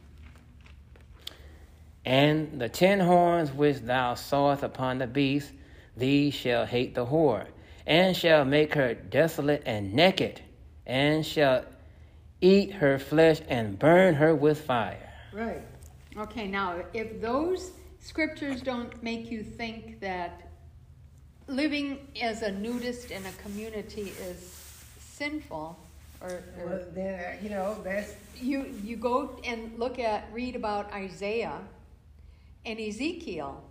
And 2.04 2.60
the 2.60 2.68
ten 2.68 3.00
horns 3.00 3.52
which 3.52 3.78
thou 3.80 4.14
sawest 4.14 4.62
upon 4.62 4.98
the 4.98 5.06
beast, 5.06 5.52
these 5.96 6.34
shall 6.34 6.66
hate 6.66 6.94
the 6.94 7.06
whore, 7.06 7.46
and 7.86 8.16
shall 8.16 8.44
make 8.44 8.74
her 8.74 8.94
desolate 8.94 9.62
and 9.66 9.94
naked, 9.94 10.40
and 10.86 11.24
shall 11.24 11.64
eat 12.44 12.72
her 12.72 12.98
flesh 12.98 13.40
and 13.48 13.78
burn 13.78 14.14
her 14.14 14.34
with 14.34 14.60
fire. 14.60 15.10
Right. 15.32 15.62
Okay, 16.16 16.46
now 16.46 16.82
if 16.92 17.20
those 17.20 17.72
scriptures 18.00 18.60
don't 18.60 19.02
make 19.02 19.30
you 19.30 19.42
think 19.42 20.00
that 20.00 20.50
living 21.46 22.06
as 22.20 22.42
a 22.42 22.52
nudist 22.52 23.10
in 23.10 23.24
a 23.24 23.32
community 23.42 24.12
is 24.28 24.38
sinful, 25.00 25.78
or, 26.20 26.28
or 26.58 26.66
Well, 26.66 26.84
then, 26.94 27.18
uh, 27.18 27.42
you 27.42 27.50
know, 27.50 27.76
that's 27.82 28.14
you 28.40 28.74
you 28.82 28.96
go 28.96 29.38
and 29.44 29.78
look 29.78 29.98
at 29.98 30.28
read 30.32 30.54
about 30.54 30.92
Isaiah 30.92 31.60
and 32.66 32.78
Ezekiel, 32.78 33.62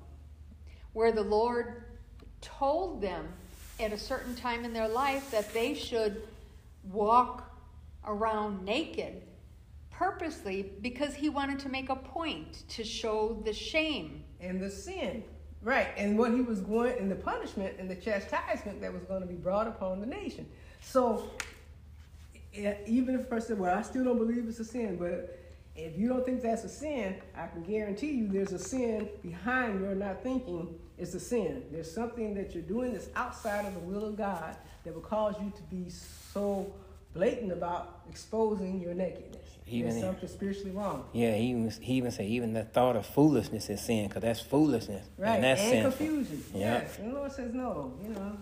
where 0.94 1.12
the 1.12 1.24
Lord 1.24 1.84
told 2.42 3.02
them 3.02 3.28
at 3.80 3.94
a 3.94 3.98
certain 3.98 4.36
time 4.36 4.66
in 4.66 4.74
their 4.74 4.88
life 4.88 5.32
that 5.32 5.54
they 5.54 5.74
should 5.74 6.24
walk 6.92 7.53
around 8.06 8.64
naked 8.66 9.22
purposely 9.90 10.72
because 10.82 11.14
he 11.14 11.30
wanted 11.30 11.60
to 11.60 11.70
make 11.70 11.90
a 11.90 11.96
point 11.96 12.68
to 12.70 12.84
show 12.84 13.42
the 13.46 13.54
shame. 13.54 14.24
and 14.42 14.60
the 14.60 14.70
sin. 14.70 15.24
Right. 15.62 15.88
And 15.96 16.18
what 16.18 16.34
he 16.34 16.42
was 16.42 16.60
going, 16.60 16.98
and 17.00 17.10
the 17.10 17.16
punishment 17.16 17.76
and 17.80 17.90
the 17.90 17.96
chastisement 17.96 18.82
that 18.82 18.92
was 18.92 19.04
going 19.04 19.22
to 19.22 19.28
be 19.28 19.36
brought 19.36 19.68
upon 19.68 20.02
the 20.02 20.06
nation. 20.06 20.46
So, 20.82 21.32
even 22.54 23.16
if 23.16 23.22
a 23.22 23.24
person 23.24 23.48
said, 23.50 23.60
Well, 23.60 23.78
I 23.78 23.82
still 23.82 24.04
don't 24.04 24.18
believe 24.18 24.46
it's 24.48 24.60
a 24.60 24.66
sin, 24.66 24.98
but 24.98 25.40
if 25.76 25.98
you 25.98 26.10
don't 26.10 26.26
think 26.26 26.42
that's 26.42 26.66
a 26.66 26.70
sin, 26.70 27.16
I 27.36 27.48
can 27.48 27.64
guarantee 27.64 28.12
you 28.12 28.28
there's 28.28 28.52
a 28.52 28.60
sin 28.60 29.10
behind 29.22 29.80
your 29.80 29.96
not 29.96 30.22
thinking 30.22 30.78
it's 30.98 31.14
a 31.16 31.20
sin. 31.20 31.64
There's 31.72 31.92
something 31.92 32.36
that 32.36 32.54
you're 32.54 32.62
doing 32.64 32.94
that's 32.94 33.10
outside 33.16 33.66
of 33.66 33.74
the 33.74 33.80
will 33.80 34.06
of 34.06 34.18
God 34.18 34.56
that 34.84 34.94
will 34.94 35.02
cause 35.02 35.36
you 35.42 35.52
to 35.56 35.64
be 35.64 35.90
so 35.90 36.72
blatant 37.14 37.52
about 37.52 38.02
exposing 38.10 38.80
your 38.82 38.94
nakedness. 38.94 39.40
Even 39.68 39.92
There's 39.92 40.02
something 40.04 40.30
spiritually 40.30 40.72
wrong. 40.72 41.06
Yeah, 41.14 41.36
he 41.36 41.46
even, 41.52 41.70
he 41.70 41.94
even 41.94 42.12
said, 42.12 42.26
even 42.26 42.54
the 42.54 42.64
thought 42.64 42.96
of 42.96 43.06
foolishness 43.06 43.70
is 43.70 43.82
sin, 43.82 44.08
because 44.08 44.22
that's 44.22 44.42
foolishness. 44.42 45.06
Right. 45.18 45.36
And 45.36 45.44
that's 45.44 45.62
and 45.62 45.94
sinful. 45.94 46.06
confusion. 46.08 46.44
Yeah. 46.54 46.60
Yes. 46.82 47.00
And 47.00 47.12
the 47.12 47.16
Lord 47.16 47.32
says 47.32 47.54
no, 47.54 47.94
you 48.04 48.10
know. 48.10 48.38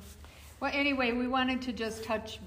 Well, 0.60 0.72
anyway, 0.74 1.12
we 1.12 1.28
wanted 1.28 1.62
to 1.64 1.74
just 1.74 2.04
touch, 2.04 2.40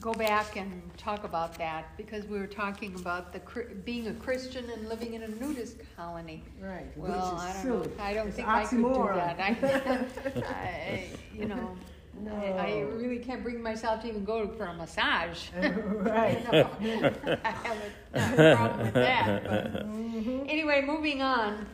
go 0.00 0.12
back 0.12 0.56
and 0.56 0.82
talk 0.96 1.24
about 1.24 1.54
that 1.58 1.96
because 1.96 2.24
we 2.26 2.38
were 2.38 2.46
talking 2.46 2.94
about 2.96 3.32
the 3.32 3.40
being 3.84 4.08
a 4.08 4.14
Christian 4.14 4.68
and 4.70 4.88
living 4.88 5.14
in 5.14 5.22
a 5.22 5.28
nudist 5.28 5.76
colony. 5.96 6.42
Right. 6.60 6.86
Well, 6.96 7.10
which 7.10 7.18
is 7.18 7.44
I 7.44 7.52
don't 7.52 7.62
silly. 7.62 7.86
know. 7.96 8.02
I 8.04 8.14
don't 8.14 8.26
It's 8.28 8.36
think 8.36 8.48
I 8.48 8.64
could 8.64 8.78
do 8.78 9.10
that. 9.14 9.40
I, 9.40 10.42
I, 10.54 11.04
you 11.34 11.46
know, 11.46 11.76
I, 12.26 12.46
I 12.52 12.80
really 12.80 13.18
can't 13.18 13.42
bring 13.42 13.62
myself 13.62 14.02
to 14.02 14.08
even 14.08 14.24
go 14.24 14.48
for 14.48 14.64
a 14.66 14.74
massage. 14.74 15.48
right. 15.56 16.44
I 17.44 17.50
have 17.50 17.76
a, 18.14 18.20
have 18.20 18.38
a 18.38 18.56
problem 18.56 18.80
with 18.86 18.94
that. 18.94 19.44
but- 19.44 19.86
Mm-hmm. 19.88 20.46
Anyway, 20.48 20.82
moving 20.86 21.22
on. 21.22 21.66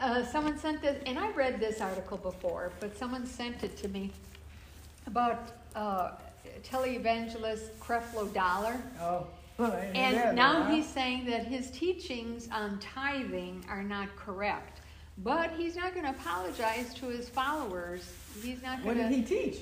Uh, 0.00 0.24
someone 0.24 0.58
sent 0.58 0.80
this, 0.82 1.00
and 1.06 1.18
I 1.18 1.30
read 1.32 1.60
this 1.60 1.80
article 1.80 2.16
before, 2.16 2.72
but 2.80 2.96
someone 2.96 3.26
sent 3.26 3.62
it 3.64 3.76
to 3.78 3.88
me 3.88 4.10
about 5.06 5.52
uh, 5.74 6.12
televangelist 6.62 7.70
Creflo 7.80 8.32
Dollar. 8.32 8.80
Oh. 9.00 9.26
well, 9.58 9.72
And 9.94 10.36
now 10.36 10.60
that. 10.64 10.72
he's 10.72 10.86
saying 10.86 11.26
that 11.26 11.46
his 11.46 11.70
teachings 11.70 12.48
on 12.52 12.78
tithing 12.78 13.64
are 13.68 13.82
not 13.82 14.08
correct. 14.16 14.79
But 15.22 15.52
he's 15.56 15.76
not 15.76 15.92
going 15.94 16.04
to 16.06 16.12
apologize 16.12 16.94
to 16.94 17.06
his 17.06 17.28
followers. 17.28 18.10
He's 18.42 18.62
not 18.62 18.78
What 18.84 18.96
going 18.96 19.10
did 19.10 19.26
to. 19.26 19.34
he 19.34 19.50
teach? 19.50 19.60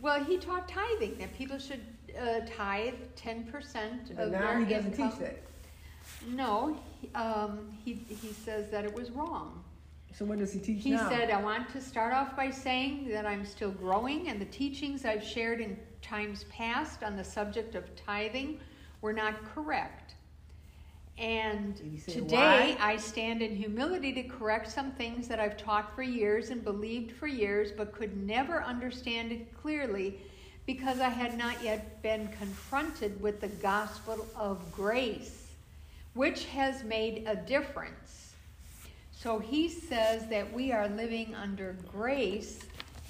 Well, 0.00 0.22
he 0.22 0.36
taught 0.38 0.68
tithing 0.68 1.16
that 1.18 1.34
people 1.36 1.58
should 1.58 1.80
uh, 2.20 2.40
tithe 2.46 2.94
ten 3.16 3.44
percent 3.44 4.10
of 4.10 4.30
now 4.30 4.40
their 4.40 4.58
he 4.64 4.74
doesn't 4.74 4.92
income. 4.92 5.10
teach 5.10 5.20
that. 5.20 5.42
No, 6.28 6.78
he, 7.00 7.08
um, 7.14 7.68
he 7.84 7.94
he 8.08 8.32
says 8.32 8.70
that 8.70 8.84
it 8.84 8.92
was 8.94 9.10
wrong. 9.10 9.62
So 10.14 10.24
what 10.24 10.38
does 10.38 10.52
he 10.52 10.58
teach 10.60 10.82
He 10.82 10.90
now? 10.92 11.08
said, 11.08 11.30
I 11.30 11.40
want 11.40 11.68
to 11.70 11.80
start 11.80 12.12
off 12.12 12.34
by 12.36 12.50
saying 12.50 13.08
that 13.10 13.24
I'm 13.26 13.44
still 13.44 13.70
growing, 13.70 14.28
and 14.28 14.40
the 14.40 14.46
teachings 14.46 15.04
I've 15.04 15.22
shared 15.22 15.60
in 15.60 15.78
times 16.02 16.44
past 16.50 17.02
on 17.02 17.16
the 17.16 17.22
subject 17.24 17.74
of 17.74 17.84
tithing 17.94 18.58
were 19.00 19.12
not 19.12 19.34
correct. 19.54 20.14
And 21.18 22.02
today 22.06 22.76
why? 22.78 22.92
I 22.92 22.96
stand 22.96 23.42
in 23.42 23.56
humility 23.56 24.12
to 24.12 24.22
correct 24.22 24.70
some 24.70 24.92
things 24.92 25.26
that 25.28 25.40
I've 25.40 25.56
taught 25.56 25.94
for 25.94 26.02
years 26.02 26.50
and 26.50 26.62
believed 26.62 27.10
for 27.12 27.26
years, 27.26 27.72
but 27.72 27.92
could 27.92 28.16
never 28.24 28.62
understand 28.62 29.32
it 29.32 29.52
clearly 29.60 30.20
because 30.64 31.00
I 31.00 31.08
had 31.08 31.36
not 31.36 31.62
yet 31.64 32.02
been 32.02 32.28
confronted 32.38 33.20
with 33.20 33.40
the 33.40 33.48
gospel 33.48 34.26
of 34.36 34.70
grace, 34.70 35.48
which 36.14 36.44
has 36.46 36.84
made 36.84 37.24
a 37.26 37.34
difference. 37.34 38.34
So 39.10 39.40
he 39.40 39.68
says 39.68 40.28
that 40.28 40.52
we 40.52 40.70
are 40.70 40.86
living 40.88 41.34
under 41.34 41.76
grace, 41.90 42.60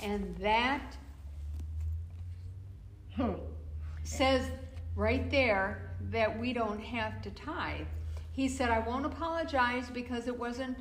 and 0.02 0.34
that 0.38 0.96
Hmm. 3.16 3.32
says 4.04 4.48
right 4.94 5.30
there 5.30 5.90
that 6.10 6.38
we 6.38 6.52
don't 6.52 6.80
have 6.80 7.20
to 7.22 7.30
tithe. 7.32 7.86
He 8.38 8.46
said, 8.46 8.70
I 8.70 8.78
won't 8.78 9.04
apologize 9.04 9.90
because 9.92 10.28
it 10.28 10.38
wasn't, 10.38 10.78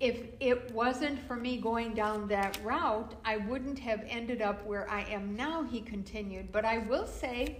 if 0.00 0.24
it 0.40 0.74
wasn't 0.74 1.20
for 1.28 1.36
me 1.36 1.58
going 1.58 1.94
down 1.94 2.26
that 2.26 2.58
route, 2.64 3.14
I 3.24 3.36
wouldn't 3.36 3.78
have 3.78 4.04
ended 4.08 4.42
up 4.42 4.66
where 4.66 4.90
I 4.90 5.02
am 5.02 5.36
now, 5.36 5.62
he 5.62 5.80
continued. 5.80 6.50
But 6.50 6.64
I 6.64 6.78
will 6.78 7.06
say 7.06 7.58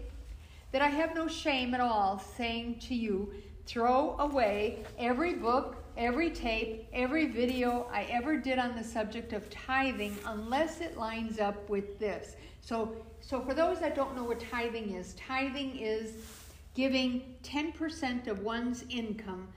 that 0.72 0.82
I 0.82 0.88
have 0.88 1.14
no 1.14 1.28
shame 1.28 1.72
at 1.72 1.80
all 1.80 2.18
saying 2.36 2.80
to 2.88 2.96
you, 2.96 3.32
throw 3.64 4.16
away 4.18 4.82
every 4.98 5.34
book, 5.34 5.76
every 5.96 6.30
tape, 6.30 6.88
every 6.92 7.26
video 7.26 7.86
I 7.92 8.08
ever 8.10 8.38
did 8.38 8.58
on 8.58 8.74
the 8.74 8.82
subject 8.82 9.32
of 9.32 9.48
tithing 9.50 10.18
unless 10.26 10.80
it 10.80 10.98
lines 10.98 11.38
up 11.38 11.70
with 11.70 12.00
this. 12.00 12.34
So, 12.60 12.96
so 13.20 13.40
for 13.40 13.54
those 13.54 13.78
that 13.78 13.94
don't 13.94 14.16
know 14.16 14.24
what 14.24 14.40
tithing 14.40 14.96
is, 14.96 15.14
tithing 15.14 15.78
is 15.78 16.39
giving 16.84 17.22
10% 17.42 18.26
of 18.26 18.40
one's 18.40 18.84
income. 18.88 19.48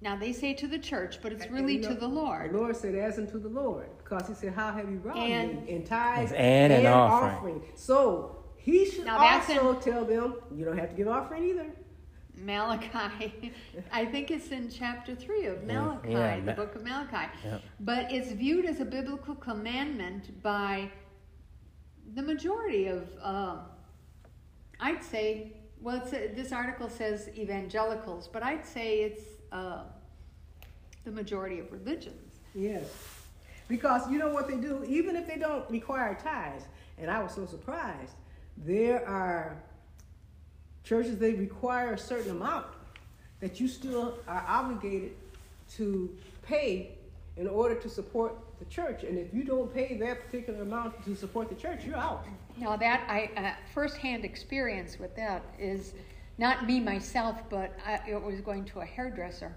Now 0.00 0.16
they 0.16 0.32
say 0.32 0.54
to 0.54 0.66
the 0.66 0.78
church, 0.78 1.18
but 1.22 1.30
it's 1.32 1.44
And 1.44 1.54
really 1.54 1.74
you 1.74 1.80
know, 1.82 1.88
to 1.90 1.94
the 1.94 2.08
Lord. 2.08 2.52
The 2.52 2.56
Lord 2.58 2.76
said, 2.76 2.94
as 2.94 3.18
unto 3.18 3.38
the 3.38 3.48
Lord. 3.50 3.88
Because 3.98 4.26
he 4.28 4.32
said, 4.34 4.54
how 4.54 4.72
have 4.72 4.90
you 4.90 4.98
robbed 5.04 5.18
And- 5.18 5.64
me? 5.64 5.70
In 5.72 5.84
tithes 5.84 6.30
It's 6.32 6.40
and 6.40 6.72
an 6.72 6.86
offering. 6.86 7.62
So 7.74 8.42
he 8.56 8.86
should 8.90 9.04
Now 9.04 9.18
that's 9.18 9.50
also 9.50 9.74
tell 9.80 10.04
them, 10.06 10.36
you 10.56 10.64
don't 10.64 10.78
have 10.78 10.90
to 10.90 10.96
give 10.96 11.08
offering 11.08 11.44
either. 11.44 11.66
Malachi. 12.38 13.52
I 13.92 14.04
think 14.06 14.30
it's 14.30 14.48
in 14.48 14.70
chapter 14.70 15.14
3 15.14 15.46
of 15.46 15.64
Malachi, 15.64 16.10
yeah, 16.12 16.36
the 16.40 16.42
Ma- 16.46 16.52
book 16.54 16.74
of 16.74 16.82
Malachi. 16.84 17.26
Yep. 17.44 17.62
But 17.80 18.12
it's 18.12 18.32
viewed 18.32 18.64
as 18.64 18.80
a 18.80 18.84
biblical 18.84 19.34
commandment 19.34 20.42
by 20.42 20.90
the 22.14 22.22
majority 22.22 22.86
of, 22.88 23.08
uh, 23.22 23.56
I'd 24.80 25.02
say, 25.02 25.55
well, 25.80 26.02
it's, 26.02 26.10
this 26.10 26.52
article 26.52 26.88
says 26.88 27.28
evangelicals, 27.36 28.28
but 28.28 28.42
I'd 28.42 28.66
say 28.66 29.00
it's 29.00 29.22
uh, 29.52 29.82
the 31.04 31.10
majority 31.10 31.60
of 31.60 31.70
religions. 31.72 32.40
Yes. 32.54 32.84
Because 33.68 34.10
you 34.10 34.18
know 34.18 34.30
what 34.30 34.48
they 34.48 34.56
do, 34.56 34.84
even 34.88 35.16
if 35.16 35.26
they 35.26 35.36
don't 35.36 35.68
require 35.70 36.16
tithes, 36.22 36.64
and 36.98 37.10
I 37.10 37.22
was 37.22 37.34
so 37.34 37.46
surprised, 37.46 38.12
there 38.56 39.06
are 39.06 39.56
churches 40.84 41.18
they 41.18 41.34
require 41.34 41.94
a 41.94 41.98
certain 41.98 42.30
amount 42.30 42.66
that 43.40 43.60
you 43.60 43.68
still 43.68 44.18
are 44.26 44.44
obligated 44.48 45.12
to 45.74 46.08
pay 46.42 46.92
in 47.36 47.48
order 47.48 47.74
to 47.74 47.88
support 47.88 48.34
the 48.58 48.64
church. 48.66 49.02
And 49.02 49.18
if 49.18 49.32
you 49.32 49.44
don't 49.44 49.72
pay 49.72 49.96
that 49.98 50.24
particular 50.24 50.62
amount 50.62 51.04
to 51.04 51.14
support 51.14 51.48
the 51.48 51.54
church, 51.54 51.84
you're 51.84 51.96
out. 51.96 52.24
Now 52.58 52.76
that 52.76 53.06
I 53.08 53.30
uh, 53.36 53.52
firsthand 53.72 54.24
experience 54.24 54.98
with 54.98 55.14
that 55.16 55.44
is 55.58 55.94
not 56.38 56.66
me 56.66 56.80
myself, 56.80 57.42
but 57.48 57.78
I, 57.84 58.00
it 58.08 58.22
was 58.22 58.40
going 58.40 58.64
to 58.66 58.80
a 58.80 58.84
hairdresser 58.84 59.54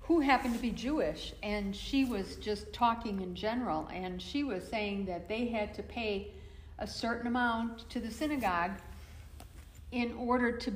who 0.00 0.20
happened 0.20 0.54
to 0.54 0.60
be 0.60 0.70
Jewish, 0.70 1.34
and 1.42 1.76
she 1.76 2.06
was 2.06 2.36
just 2.36 2.72
talking 2.72 3.20
in 3.20 3.34
general, 3.34 3.86
and 3.92 4.20
she 4.20 4.42
was 4.42 4.66
saying 4.66 5.04
that 5.04 5.28
they 5.28 5.46
had 5.46 5.74
to 5.74 5.82
pay 5.82 6.32
a 6.78 6.86
certain 6.86 7.26
amount 7.26 7.88
to 7.90 8.00
the 8.00 8.10
synagogue 8.10 8.70
in 9.92 10.14
order 10.14 10.50
to 10.50 10.72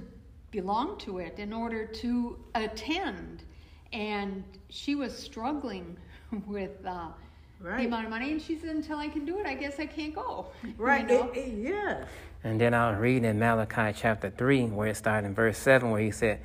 belong 0.50 0.98
to 0.98 1.18
it, 1.18 1.38
in 1.38 1.50
order 1.50 1.86
to 1.86 2.38
attend, 2.54 3.44
and 3.94 4.44
she 4.68 4.94
was 4.94 5.16
struggling 5.16 5.96
with. 6.46 6.84
Uh, 6.84 7.08
the 7.62 7.84
amount 7.86 8.04
of 8.04 8.10
money, 8.10 8.32
and 8.32 8.42
she 8.42 8.58
said, 8.58 8.70
"Until 8.70 8.98
I 8.98 9.08
can 9.08 9.24
do 9.24 9.38
it, 9.38 9.46
I 9.46 9.54
guess 9.54 9.78
I 9.78 9.86
can't 9.86 10.14
go." 10.14 10.46
You 10.64 10.74
Right. 10.78 11.06
know? 11.08 11.30
It- 11.30 11.38
it- 11.38 11.54
yes. 11.58 12.06
And 12.44 12.60
then 12.60 12.74
I 12.74 12.90
was 12.90 12.98
reading 13.00 13.24
in 13.24 13.38
Malachi 13.38 13.96
chapter 13.96 14.28
3, 14.30 14.64
where 14.64 14.88
it 14.88 14.96
started 14.96 15.28
in 15.28 15.34
verse 15.34 15.56
7, 15.58 15.90
where 15.92 16.00
he 16.00 16.10
said, 16.10 16.40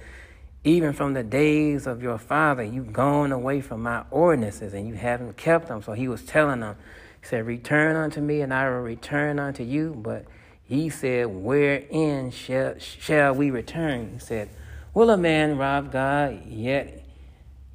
Even 0.64 0.94
from 0.94 1.14
the 1.14 1.24
days 1.24 1.88
of 1.88 2.04
your 2.04 2.20
father, 2.20 2.62
you've 2.64 2.94
gone 2.94 3.32
away 3.32 3.62
from 3.62 3.82
my 3.82 4.04
ordinances 4.12 4.74
and 4.76 4.88
you 4.88 4.94
haven't 4.94 5.38
kept 5.38 5.68
them. 5.70 5.82
So 5.82 5.94
he 5.94 6.08
was 6.08 6.22
telling 6.24 6.60
them, 6.60 6.76
He 7.22 7.28
said, 7.28 7.48
Return 7.48 7.96
unto 7.96 8.22
me, 8.22 8.42
and 8.42 8.54
I 8.54 8.70
will 8.70 8.82
return 8.82 9.40
unto 9.40 9.64
you. 9.64 9.96
But 9.98 10.26
he 10.64 10.90
said, 10.90 11.28
Wherein 11.28 12.30
shall, 12.30 12.76
shall 12.78 13.34
we 13.34 13.50
return? 13.50 14.12
He 14.14 14.20
said, 14.20 14.50
Will 14.94 15.10
a 15.10 15.18
man 15.18 15.58
rob 15.58 15.92
God? 15.92 16.46
Yet 16.46 17.04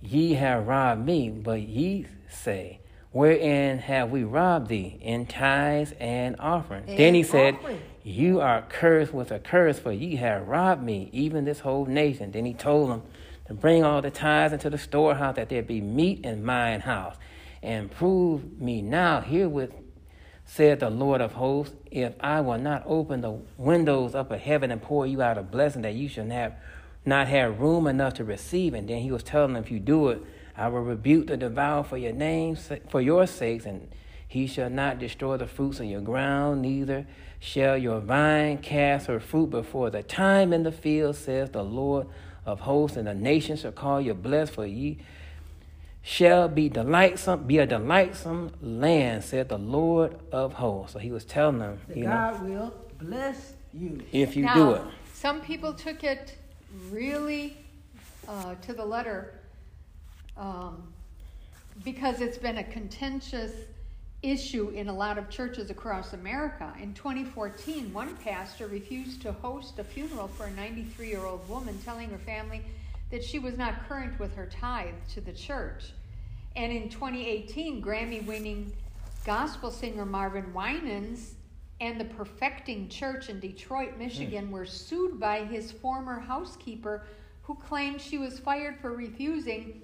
ye 0.01 0.35
have 0.35 0.67
robbed 0.69 1.05
me. 1.05 1.29
But 1.31 1.63
ye 1.63 2.07
say, 2.29 2.79
Wherein 3.13 3.79
have 3.79 4.11
we 4.11 4.25
robbed 4.25 4.69
thee? 4.69 4.99
In 5.01 5.27
tithes 5.27 5.93
and 6.01 6.37
offerings? 6.39 6.89
And 6.89 6.99
then 6.99 7.15
he 7.15 7.23
said, 7.23 7.55
offering. 7.57 7.81
You 8.03 8.41
are 8.41 8.63
cursed 8.63 9.13
with 9.13 9.31
a 9.31 9.39
curse, 9.39 9.79
for 9.79 9.93
ye 9.93 10.17
have 10.17 10.49
robbed 10.49 10.83
me, 10.83 11.11
even 11.13 11.45
this 11.45 11.61
whole 11.61 11.85
nation. 11.87 12.33
Then 12.33 12.47
he 12.47 12.55
told 12.55 12.91
them 12.91 13.03
to 13.47 13.55
bring 13.55 13.85
all 13.85 14.03
the 14.03 14.11
tithes 14.11 14.53
into 14.53 14.71
the 14.71 14.79
storehouse, 14.79 15.37
that 15.37 15.51
there 15.51 15.63
be 15.63 15.81
meat 15.81 16.25
in 16.25 16.45
mine 16.45 16.81
house. 16.81 17.17
And 17.63 17.91
prove 17.91 18.61
me 18.61 18.83
now 18.83 19.21
herewith, 19.21 19.73
said 20.45 20.81
the 20.81 20.91
Lord 20.91 21.21
of 21.21 21.33
hosts, 21.33 21.77
if 21.91 22.15
I 22.21 22.41
will 22.41 22.59
not 22.59 22.83
open 22.87 23.21
the 23.21 23.39
windows 23.57 24.15
up 24.15 24.31
of 24.31 24.41
heaven 24.41 24.71
and 24.71 24.83
pour 24.83 25.07
you 25.07 25.23
out 25.23 25.39
a 25.39 25.43
blessing 25.43 25.83
that 25.83 25.95
you 25.95 26.09
shall 26.09 26.27
have 26.29 26.55
not 27.05 27.29
have 27.29 27.61
room 27.61 27.87
enough 27.87 28.15
to 28.15 28.25
receive. 28.25 28.75
And 28.75 28.89
then 28.89 29.03
he 29.03 29.13
was 29.13 29.23
telling 29.23 29.53
them, 29.53 29.63
if 29.63 29.71
you 29.71 29.79
do 29.79 30.09
it, 30.09 30.23
I 30.63 30.69
will 30.69 30.83
rebuke 30.83 31.27
the 31.27 31.37
devourer 31.37 31.83
for 31.83 31.97
your 31.97 32.13
name's 32.13 32.71
for 32.89 33.01
your 33.01 33.27
sakes, 33.27 33.67
and 33.67 33.91
he 34.29 34.47
shall 34.47 34.71
not 34.71 35.01
destroy 35.01 35.37
the 35.37 35.49
fruits 35.49 35.81
of 35.81 35.87
your 35.87 36.01
ground, 36.01 36.63
neither 36.63 37.05
shall 37.41 37.77
your 37.77 37.99
vine 37.99 38.59
cast 38.59 39.09
her 39.09 39.19
fruit 39.19 39.51
before 39.51 39.91
the 39.91 40.05
time 40.05 40.53
in 40.53 40.63
the 40.63 40.71
field, 40.71 41.17
says 41.17 41.51
the 41.51 41.65
Lord 41.65 42.07
of 42.47 42.61
hosts, 42.61 42.97
and 42.97 43.09
the 43.09 43.15
nations 43.15 43.63
shall 43.63 43.73
call 43.73 44.01
you 44.01 44.15
blessed, 44.15 44.53
for 44.53 44.65
ye 44.65 44.99
shall 46.01 46.47
be 46.47 46.69
delightsome, 46.69 47.43
be 47.43 47.59
a 47.59 47.67
delightsome 47.67 48.53
land, 48.63 49.25
said 49.25 49.49
the 49.49 49.59
Lord 49.59 50.17
of 50.31 50.53
hosts. 50.53 50.93
So 50.93 51.01
he 51.01 51.11
was 51.11 51.25
telling 51.25 51.59
them, 51.59 51.81
That 51.89 51.97
you 51.97 52.05
know, 52.05 52.11
God 52.11 52.49
will 52.49 52.75
bless 53.01 53.55
you. 53.75 54.01
if 54.13 54.37
you 54.37 54.45
now, 54.45 54.55
do 54.55 54.71
it. 54.75 54.83
Some 55.13 55.41
people 55.41 55.73
took 55.73 56.05
it 56.05 56.37
really 56.89 57.57
uh, 58.29 58.55
to 58.63 58.73
the 58.73 58.85
letter 58.85 59.41
um, 60.37 60.93
because 61.85 62.21
it's 62.21 62.39
been 62.39 62.59
a 62.59 62.65
contentious 62.65 63.53
issue 64.23 64.69
in 64.71 64.89
a 64.89 64.93
lot 64.93 65.19
of 65.19 65.29
churches 65.29 65.71
across 65.71 66.13
America. 66.13 66.73
In 66.81 66.95
2014, 66.95 67.93
one 67.93 68.17
pastor 68.19 68.69
refused 68.69 69.21
to 69.23 69.33
host 69.33 69.79
a 69.79 69.85
funeral 69.85 70.29
for 70.29 70.47
a 70.47 70.51
93 70.53 71.09
year 71.09 71.25
old 71.25 71.47
woman, 71.49 71.79
telling 71.85 72.11
her 72.11 72.19
family 72.19 72.63
that 73.11 73.25
she 73.25 73.39
was 73.39 73.59
not 73.59 73.87
current 73.89 74.19
with 74.19 74.35
her 74.37 74.47
tithe 74.47 74.95
to 75.15 75.21
the 75.21 75.33
church. 75.33 75.93
And 76.55 76.73
in 76.73 76.89
2018, 76.89 77.83
Grammy 77.83 78.25
winning 78.25 78.73
gospel 79.25 79.71
singer 79.71 80.07
Marvin 80.07 80.53
Winans 80.53 81.35
and 81.81 81.99
the 81.99 82.05
Perfecting 82.05 82.89
Church 82.89 83.29
in 83.29 83.41
Detroit, 83.41 83.99
Michigan 83.99 84.51
were 84.53 84.67
sued 84.67 85.19
by 85.19 85.45
his 85.45 85.73
former 85.73 86.21
housekeeper 86.21 87.05
who 87.43 87.57
claimed 87.57 88.01
she 88.01 88.19
was 88.19 88.39
fired 88.39 88.79
for 88.81 88.93
refusing 88.93 89.83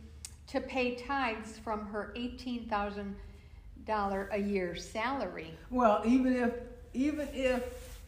to 0.49 0.61
pay 0.61 0.95
tithes 0.95 1.59
from 1.59 1.87
her 1.87 2.13
$18,000 2.17 4.33
a 4.33 4.39
year 4.39 4.75
salary. 4.75 5.55
Well, 5.71 6.03
even 6.05 6.37
if 6.37 6.53
even 6.95 7.29
if 7.33 7.99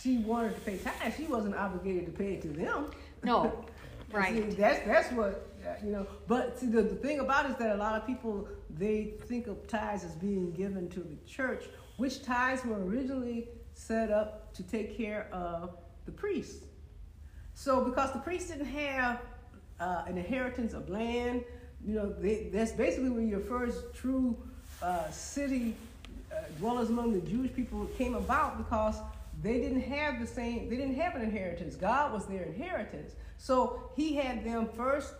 she 0.00 0.18
wanted 0.18 0.54
to 0.54 0.60
pay 0.60 0.76
tithes, 0.76 1.16
she 1.16 1.24
wasn't 1.24 1.56
obligated 1.56 2.06
to 2.06 2.12
pay 2.12 2.34
it 2.34 2.42
to 2.42 2.48
them. 2.48 2.90
No, 3.24 3.64
See, 4.10 4.16
right. 4.16 4.56
that's 4.56 4.86
that's 4.86 5.12
what 5.12 5.48
uh, 5.66 5.74
you 5.84 5.90
know. 5.90 6.06
But 6.28 6.58
see, 6.58 6.66
the, 6.66 6.82
the 6.82 6.94
thing 6.94 7.20
about 7.20 7.46
it 7.46 7.52
is 7.52 7.56
that 7.56 7.74
a 7.74 7.78
lot 7.78 8.00
of 8.00 8.06
people 8.06 8.46
they 8.70 9.14
think 9.26 9.46
of 9.46 9.66
tithes 9.66 10.04
as 10.04 10.12
being 10.12 10.52
given 10.52 10.88
to 10.90 11.00
the 11.00 11.16
church, 11.26 11.64
which 11.96 12.22
tithes 12.22 12.64
were 12.64 12.84
originally 12.84 13.48
set 13.72 14.10
up 14.10 14.52
to 14.54 14.62
take 14.62 14.96
care 14.96 15.28
of 15.32 15.76
the 16.04 16.12
priests. 16.12 16.64
So 17.54 17.84
because 17.84 18.12
the 18.12 18.18
priests 18.18 18.50
didn't 18.50 18.66
have 18.66 19.20
uh, 19.80 20.04
an 20.06 20.18
inheritance 20.18 20.72
of 20.72 20.88
land, 20.88 21.44
you 21.84 21.94
know, 21.94 22.12
they, 22.12 22.48
that's 22.52 22.72
basically 22.72 23.10
when 23.10 23.28
your 23.28 23.40
first 23.40 23.94
true 23.94 24.36
uh, 24.82 25.10
city 25.10 25.74
uh, 26.32 26.40
dwellers 26.58 26.88
among 26.88 27.12
the 27.12 27.20
Jewish 27.20 27.52
people 27.52 27.86
came 27.98 28.14
about 28.14 28.58
because 28.58 28.96
they 29.42 29.60
didn't 29.60 29.82
have 29.82 30.20
the 30.20 30.26
same, 30.26 30.68
they 30.68 30.76
didn't 30.76 30.96
have 30.96 31.14
an 31.14 31.22
inheritance. 31.22 31.76
God 31.76 32.12
was 32.12 32.26
their 32.26 32.42
inheritance. 32.42 33.14
So 33.38 33.90
he 33.94 34.14
had 34.16 34.44
them 34.44 34.68
first 34.74 35.14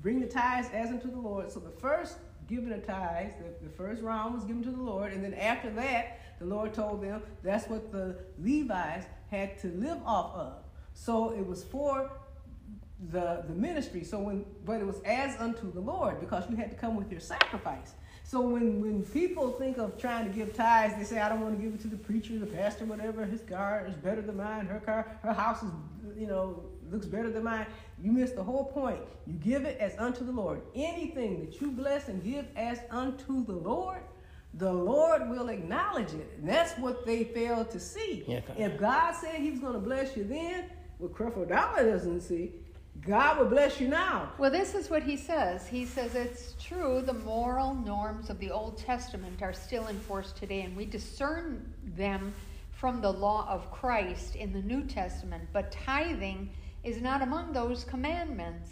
bring 0.00 0.20
the 0.20 0.26
tithes 0.26 0.68
as 0.72 0.90
unto 0.90 1.10
the 1.10 1.18
Lord. 1.18 1.50
So 1.52 1.60
the 1.60 1.70
first 1.70 2.16
giving 2.48 2.72
of 2.72 2.86
tithes, 2.86 3.34
the, 3.38 3.66
the 3.66 3.72
first 3.72 4.02
round 4.02 4.34
was 4.34 4.44
given 4.44 4.62
to 4.64 4.70
the 4.70 4.82
Lord. 4.82 5.12
And 5.12 5.22
then 5.22 5.34
after 5.34 5.70
that, 5.70 6.20
the 6.38 6.46
Lord 6.46 6.74
told 6.74 7.02
them 7.02 7.22
that's 7.42 7.68
what 7.68 7.92
the 7.92 8.16
Levites 8.38 9.06
had 9.30 9.58
to 9.60 9.68
live 9.68 9.98
off 10.04 10.34
of. 10.34 10.52
So 10.94 11.32
it 11.32 11.46
was 11.46 11.64
for 11.64 12.10
the, 13.10 13.44
the 13.46 13.54
ministry. 13.54 14.04
So 14.04 14.18
when, 14.20 14.44
but 14.64 14.80
it 14.80 14.86
was 14.86 15.00
as 15.04 15.38
unto 15.40 15.72
the 15.72 15.80
Lord 15.80 16.20
because 16.20 16.48
you 16.48 16.56
had 16.56 16.70
to 16.70 16.76
come 16.76 16.96
with 16.96 17.10
your 17.10 17.20
sacrifice. 17.20 17.94
So 18.26 18.40
when, 18.40 18.80
when 18.80 19.02
people 19.02 19.52
think 19.52 19.76
of 19.76 19.98
trying 19.98 20.26
to 20.26 20.32
give 20.34 20.54
tithes, 20.54 20.94
they 20.96 21.04
say, 21.04 21.20
I 21.20 21.28
don't 21.28 21.40
want 21.40 21.56
to 21.56 21.62
give 21.62 21.74
it 21.74 21.80
to 21.82 21.88
the 21.88 21.96
preacher, 21.96 22.38
the 22.38 22.46
pastor, 22.46 22.86
whatever. 22.86 23.24
His 23.26 23.42
car 23.42 23.84
is 23.86 23.94
better 23.96 24.22
than 24.22 24.38
mine. 24.38 24.66
Her 24.66 24.80
car, 24.80 25.18
her 25.22 25.32
house 25.32 25.62
is, 25.62 25.70
you 26.16 26.26
know, 26.26 26.62
looks 26.90 27.06
better 27.06 27.30
than 27.30 27.44
mine. 27.44 27.66
You 28.02 28.12
miss 28.12 28.30
the 28.30 28.42
whole 28.42 28.64
point. 28.64 29.00
You 29.26 29.34
give 29.34 29.64
it 29.64 29.78
as 29.78 29.94
unto 29.98 30.24
the 30.24 30.32
Lord. 30.32 30.62
Anything 30.74 31.44
that 31.44 31.60
you 31.60 31.70
bless 31.70 32.08
and 32.08 32.24
give 32.24 32.46
as 32.56 32.80
unto 32.90 33.44
the 33.44 33.52
Lord, 33.52 34.00
the 34.54 34.72
Lord 34.72 35.28
will 35.28 35.48
acknowledge 35.48 36.14
it. 36.14 36.32
And 36.38 36.48
that's 36.48 36.78
what 36.78 37.04
they 37.04 37.24
failed 37.24 37.70
to 37.72 37.80
see. 37.80 38.24
Yeah, 38.26 38.40
if 38.56 38.78
God 38.78 39.14
said 39.16 39.34
he 39.34 39.50
was 39.50 39.60
going 39.60 39.74
to 39.74 39.80
bless 39.80 40.16
you 40.16 40.24
then, 40.24 40.70
what 40.98 41.12
Creflo 41.12 41.46
Dollar 41.46 41.90
doesn't 41.90 42.22
see, 42.22 42.52
God 43.06 43.38
will 43.38 43.46
bless 43.46 43.80
you 43.80 43.88
now. 43.88 44.32
Well, 44.38 44.50
this 44.50 44.74
is 44.74 44.88
what 44.88 45.02
he 45.02 45.18
says. 45.18 45.66
He 45.66 45.84
says 45.84 46.14
it's 46.14 46.54
true, 46.58 47.02
the 47.02 47.12
moral 47.12 47.74
norms 47.74 48.30
of 48.30 48.38
the 48.38 48.50
Old 48.50 48.78
Testament 48.78 49.42
are 49.42 49.52
still 49.52 49.88
in 49.88 50.00
force 50.00 50.32
today, 50.32 50.62
and 50.62 50.74
we 50.74 50.86
discern 50.86 51.70
them 51.96 52.32
from 52.72 53.02
the 53.02 53.12
law 53.12 53.46
of 53.48 53.70
Christ 53.70 54.36
in 54.36 54.54
the 54.54 54.62
New 54.62 54.84
Testament, 54.84 55.46
but 55.52 55.70
tithing 55.70 56.48
is 56.82 57.02
not 57.02 57.20
among 57.20 57.52
those 57.52 57.84
commandments. 57.84 58.70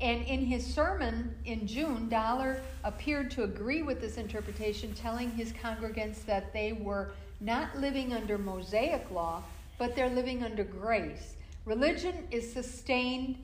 And 0.00 0.22
in 0.22 0.46
his 0.46 0.64
sermon 0.64 1.34
in 1.44 1.66
June, 1.66 2.08
Dollar 2.08 2.62
appeared 2.84 3.32
to 3.32 3.42
agree 3.42 3.82
with 3.82 4.00
this 4.00 4.16
interpretation, 4.16 4.94
telling 4.94 5.30
his 5.32 5.52
congregants 5.52 6.24
that 6.24 6.52
they 6.52 6.72
were 6.72 7.10
not 7.40 7.76
living 7.76 8.12
under 8.12 8.38
Mosaic 8.38 9.10
law, 9.10 9.42
but 9.76 9.96
they're 9.96 10.08
living 10.08 10.44
under 10.44 10.62
grace. 10.62 11.34
Religion 11.64 12.26
is 12.30 12.52
sustained 12.52 13.36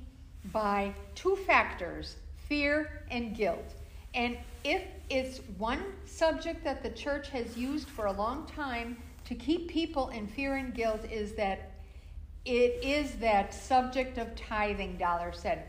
by 0.52 0.92
two 1.14 1.36
factors 1.36 2.16
fear 2.48 3.02
and 3.10 3.36
guilt. 3.36 3.74
And 4.14 4.38
if 4.64 4.82
it's 5.10 5.38
one 5.58 5.82
subject 6.04 6.64
that 6.64 6.82
the 6.82 6.90
church 6.90 7.28
has 7.30 7.56
used 7.56 7.88
for 7.88 8.06
a 8.06 8.12
long 8.12 8.46
time 8.46 8.96
to 9.24 9.34
keep 9.34 9.68
people 9.68 10.08
in 10.10 10.26
fear 10.26 10.56
and 10.56 10.72
guilt, 10.72 11.04
is 11.10 11.32
that 11.32 11.72
it 12.44 12.82
is 12.82 13.12
that 13.16 13.52
subject 13.52 14.18
of 14.18 14.34
tithing, 14.36 14.96
Dollar 14.96 15.32
said. 15.32 15.64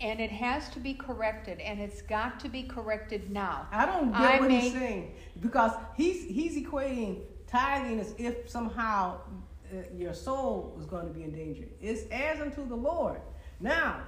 And 0.00 0.20
it 0.20 0.30
has 0.30 0.68
to 0.70 0.80
be 0.80 0.94
corrected, 0.94 1.60
and 1.60 1.78
it's 1.80 2.02
got 2.02 2.40
to 2.40 2.48
be 2.48 2.62
corrected 2.62 3.30
now. 3.30 3.66
I 3.70 3.86
don't 3.86 4.10
get 4.12 4.20
I 4.20 4.40
what 4.40 4.48
may- 4.48 4.60
he's 4.60 4.72
saying 4.72 5.14
because 5.40 5.72
he's 5.96 6.24
he's 6.24 6.56
equating 6.56 7.20
tithing 7.46 8.00
as 8.00 8.14
if 8.18 8.48
somehow 8.48 9.20
Uh, 9.72 9.82
your 9.96 10.14
soul 10.14 10.76
is 10.78 10.86
going 10.86 11.06
to 11.06 11.12
be 11.12 11.24
in 11.24 11.32
danger. 11.32 11.64
It's 11.80 12.02
as 12.10 12.40
unto 12.40 12.66
the 12.68 12.76
Lord. 12.76 13.20
Now, 13.60 14.00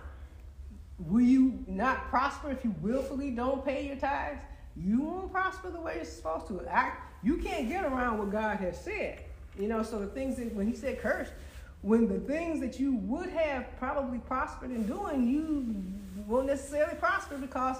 will 0.99 1.23
you 1.23 1.65
not 1.67 2.09
prosper 2.09 2.51
if 2.51 2.65
you 2.65 2.75
willfully 2.81 3.31
don't 3.31 3.65
pay 3.65 3.87
your 3.87 3.97
tithes? 3.97 4.41
You 4.77 5.01
won't 5.01 5.33
prosper 5.33 5.71
the 5.71 5.81
way 5.81 5.97
you're 5.97 6.05
supposed 6.05 6.47
to. 6.49 6.61
I, 6.69 6.93
you 7.23 7.39
can't 7.39 7.69
get 7.69 7.85
around 7.85 8.19
what 8.19 8.31
God 8.31 8.59
has 8.59 8.81
said. 8.81 9.25
You 9.59 9.69
know, 9.69 9.83
so 9.83 9.99
the 9.99 10.07
things 10.07 10.37
that 10.37 10.55
when 10.55 10.69
He 10.69 10.75
said 10.75 11.01
curse, 11.01 11.29
when 11.83 12.09
the 12.09 12.21
things 12.21 12.61
that 12.61 12.79
you 12.79 12.97
would 12.97 13.31
have 13.31 13.77
probably 13.79 14.19
prospered 14.19 14.71
in 14.71 14.87
doing, 14.87 15.29
you 15.29 15.75
won't 16.27 16.47
necessarily 16.47 16.95
prosper 16.97 17.37
because 17.39 17.77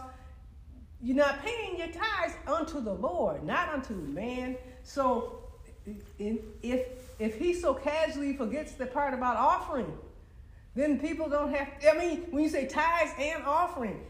you're 1.01 1.17
not 1.17 1.43
paying 1.45 1.79
your 1.79 1.89
tithes 1.89 2.35
unto 2.47 2.81
the 2.81 2.93
Lord, 2.93 3.45
not 3.45 3.69
unto 3.69 3.95
man. 3.95 4.57
So, 4.83 5.45
if 6.19 6.81
if 7.19 7.39
he 7.39 7.55
so 7.55 7.75
casually 7.75 8.33
forgets 8.35 8.73
the 8.73 8.87
part 8.87 9.15
about 9.15 9.37
offering, 9.37 9.99
then 10.75 11.01
people 11.01 11.29
don't 11.29 11.53
have. 11.53 11.69
I 11.89 11.99
mean, 11.99 12.27
when 12.31 12.45
you 12.45 12.49
say 12.49 12.67
tithes 12.67 13.13
and 13.19 13.43
offering, 13.45 14.05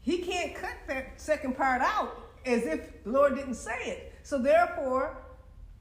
he 0.00 0.18
can't 0.18 0.54
cut 0.54 0.76
that 0.86 1.20
second 1.20 1.56
part 1.56 1.82
out 1.82 2.22
as 2.44 2.64
if 2.64 3.02
the 3.02 3.10
Lord 3.10 3.34
didn't 3.34 3.54
say 3.54 3.78
it. 3.84 4.14
So 4.22 4.38
therefore, 4.38 5.16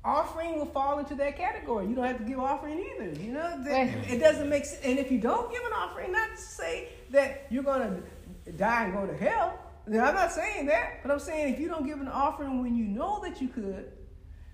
offering 0.04 0.58
will 0.58 0.66
fall 0.66 1.00
into 1.00 1.16
that 1.16 1.38
category. 1.38 1.88
You 1.88 1.96
don't 1.96 2.06
have 2.06 2.18
to 2.18 2.24
give 2.24 2.40
offering 2.40 2.80
either. 2.80 3.22
You 3.22 3.34
know, 3.34 3.64
that, 3.64 4.10
it 4.10 4.20
doesn't 4.20 4.50
make 4.50 4.66
sense. 4.66 4.84
And 4.84 4.98
if 4.98 5.12
you 5.12 5.20
don't 5.20 5.52
give 5.52 5.64
an 5.64 5.74
offering, 5.74 6.12
not 6.12 6.30
to 6.36 6.42
say 6.42 6.90
that 7.12 7.46
you're 7.50 7.64
going 7.64 8.04
to 8.46 8.52
die 8.52 8.86
and 8.86 8.94
go 8.94 9.06
to 9.06 9.16
hell. 9.16 9.60
Now, 9.88 10.06
I'm 10.06 10.16
not 10.16 10.32
saying 10.32 10.66
that, 10.68 11.02
but 11.04 11.12
I'm 11.12 11.20
saying 11.20 11.54
if 11.54 11.60
you 11.60 11.68
don't 11.68 11.86
give 11.86 12.00
an 12.00 12.08
offering 12.08 12.62
when 12.64 12.76
you 12.76 12.86
know 12.86 13.22
that 13.24 13.40
you 13.42 13.48
could, 13.48 13.92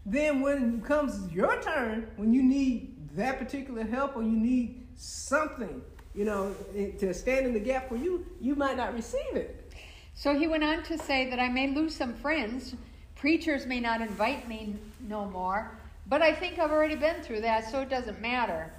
then 0.06 0.42
when 0.42 0.80
it 0.80 0.86
comes 0.86 1.32
your 1.32 1.62
turn, 1.62 2.08
when 2.16 2.34
you 2.34 2.42
need 2.42 3.10
that 3.16 3.38
particular 3.38 3.84
help 3.84 4.16
or 4.16 4.24
you 4.24 4.32
need 4.32 4.88
something, 4.96 5.82
you 6.16 6.26
know, 6.26 6.56
eh, 6.76 6.92
to 7.00 7.14
stand 7.14 7.46
in 7.46 7.54
the 7.54 7.60
gap 7.60 7.90
for 7.90 7.96
you, 7.96 8.26
you 8.40 8.56
might 8.56 8.78
not 8.78 8.94
receive 8.94 9.36
it. 9.36 9.72
So 10.14 10.38
he 10.38 10.48
went 10.48 10.64
on 10.64 10.84
to 10.84 10.98
say 10.98 11.30
that 11.30 11.40
I 11.40 11.50
may 11.50 11.74
lose 11.74 11.96
some 11.96 12.14
friends. 12.14 12.76
Preachers 13.16 13.66
may 13.66 13.80
not 13.80 14.02
invite 14.02 14.48
me 14.48 14.76
no 15.08 15.26
more. 15.26 15.72
But 16.08 16.22
I 16.22 16.34
think 16.34 16.60
I've 16.60 16.72
already 16.72 16.96
been 16.96 17.22
through 17.22 17.42
that, 17.42 17.70
so 17.70 17.82
it 17.82 17.90
doesn't 17.90 18.20
matter. 18.22 18.72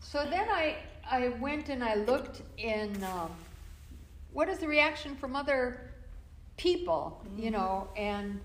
So 0.00 0.24
then 0.28 0.48
I, 0.48 0.76
I 1.08 1.28
went 1.40 1.68
and 1.68 1.84
I 1.84 1.94
looked 1.94 2.42
in 2.58 3.02
um, 3.04 3.30
what 4.32 4.48
is 4.48 4.58
the 4.58 4.66
reaction 4.66 5.14
from 5.14 5.36
other 5.36 5.92
people, 6.56 7.22
you 7.36 7.50
know, 7.50 7.88
and 7.96 8.40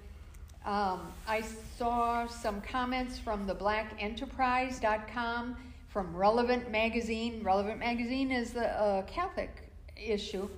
um, 0.66 1.14
I 1.28 1.44
saw 1.78 2.28
some 2.28 2.62
comments 2.62 3.20
from 3.20 3.46
the 3.46 3.54
blackenterprise.com, 3.54 5.58
from 5.90 6.16
Relevant 6.16 6.72
Magazine. 6.72 7.44
Relevant 7.44 7.80
Magazine 7.80 8.32
is 8.32 8.52
the 8.52 8.70
uh, 8.70 9.04
Catholic 9.04 9.70
issue. 9.96 10.50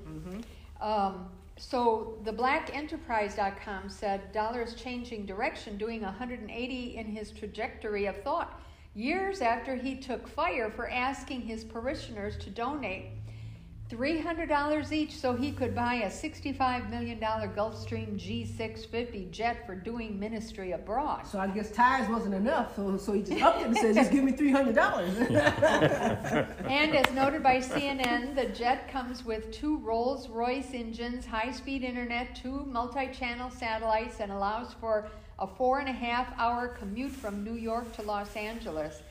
Um, 0.80 1.28
so 1.58 2.18
the 2.24 2.32
blackenterprise.com 2.32 3.90
said 3.90 4.32
Dollar 4.32 4.62
is 4.62 4.76
changing 4.76 5.26
direction, 5.26 5.78
doing 5.78 6.04
180 6.04 6.96
in 6.96 7.06
his 7.06 7.32
trajectory 7.32 8.06
of 8.06 8.24
thought. 8.24 8.62
Years 8.96 9.42
after 9.42 9.76
he 9.76 9.96
took 9.96 10.28
fire 10.28 10.72
for 10.72 10.90
asking 10.90 11.42
his 11.42 11.64
parishioners 11.64 12.38
to 12.38 12.50
donate 12.50 13.10
$300 13.90 14.92
each 14.92 15.16
so 15.16 15.34
he 15.34 15.52
could 15.52 15.74
buy 15.74 15.96
a 15.96 16.10
$65 16.10 16.90
million 16.90 17.20
Gulfstream 17.20 18.20
G650 18.20 19.32
jet 19.32 19.66
for 19.66 19.76
doing 19.76 20.20
ministry 20.20 20.74
abroad. 20.74 21.26
So 21.26 21.40
I 21.40 21.48
guess 21.48 21.72
tithes 21.72 22.10
wasn't 22.10 22.36
enough, 22.36 22.76
so, 22.76 22.98
so 22.98 23.14
he 23.14 23.22
just 23.22 23.42
upped 23.42 23.62
it 23.62 23.68
and 23.68 23.78
said, 23.78 23.96
just 23.96 24.12
give 24.12 24.26
me 24.26 24.34
$300. 24.34 26.68
And 26.68 26.96
as 26.96 27.14
noted 27.14 27.42
by 27.42 27.60
CNN, 27.60 28.36
the 28.36 28.48
jet 28.48 28.92
comes 28.92 29.24
with 29.24 29.52
two 29.52 29.78
Rolls 29.78 30.28
Royce 30.28 30.74
engines, 30.74 31.26
high 31.26 31.52
speed 31.52 31.84
internet, 31.84 32.36
two 32.36 32.66
multi 32.66 33.08
channel 33.08 33.50
satellites, 33.50 34.20
and 34.20 34.34
allows 34.34 34.74
for 34.74 35.10
a 35.40 35.48
four 35.48 35.80
and 35.80 35.88
a 35.88 35.94
half 35.94 36.28
hour 36.38 36.68
commute 36.68 37.12
from 37.12 37.44
New 37.44 37.54
York 37.54 37.96
to 37.96 38.02
Los 38.02 38.36
Angeles. 38.36 39.02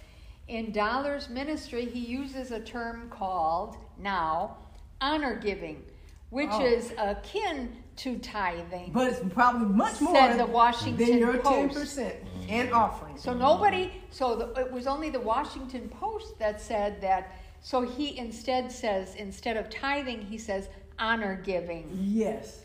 In 0.49 0.71
Dollars 0.71 1.31
Ministry, 1.31 1.87
he 1.87 1.99
uses 1.99 2.51
a 2.51 2.61
term 2.61 3.09
called 3.11 3.77
now 3.99 4.59
honor 5.00 5.37
giving, 5.37 5.82
which 6.30 6.50
Oh. 6.50 6.64
is 6.64 6.92
akin 6.98 7.76
to 7.96 8.18
tithing. 8.18 8.92
but 8.92 9.09
it's 9.11 9.20
probably 9.32 9.68
much 9.68 10.00
more 10.02 10.14
Said 10.14 10.38
the 10.38 10.46
Washington 10.46 11.06
than 11.06 11.18
your 11.18 11.38
10% 11.38 12.14
and 12.48 12.70
offering. 12.72 13.16
So 13.16 13.32
nobody, 13.32 13.90
so 14.11 14.37
the, 14.37 14.61
it 14.61 14.70
was 14.70 14.87
only 14.87 15.09
the 15.09 15.20
Washington 15.20 15.88
Post 15.88 16.38
that 16.38 16.61
said 16.61 17.00
that. 17.00 17.32
So 17.62 17.80
he 17.80 18.18
instead 18.18 18.70
says, 18.70 19.14
instead 19.14 19.56
of 19.56 19.70
tithing, 19.70 20.20
he 20.22 20.37
says 20.37 20.68
honor 20.98 21.40
giving. 21.42 21.88
Yes. 22.02 22.62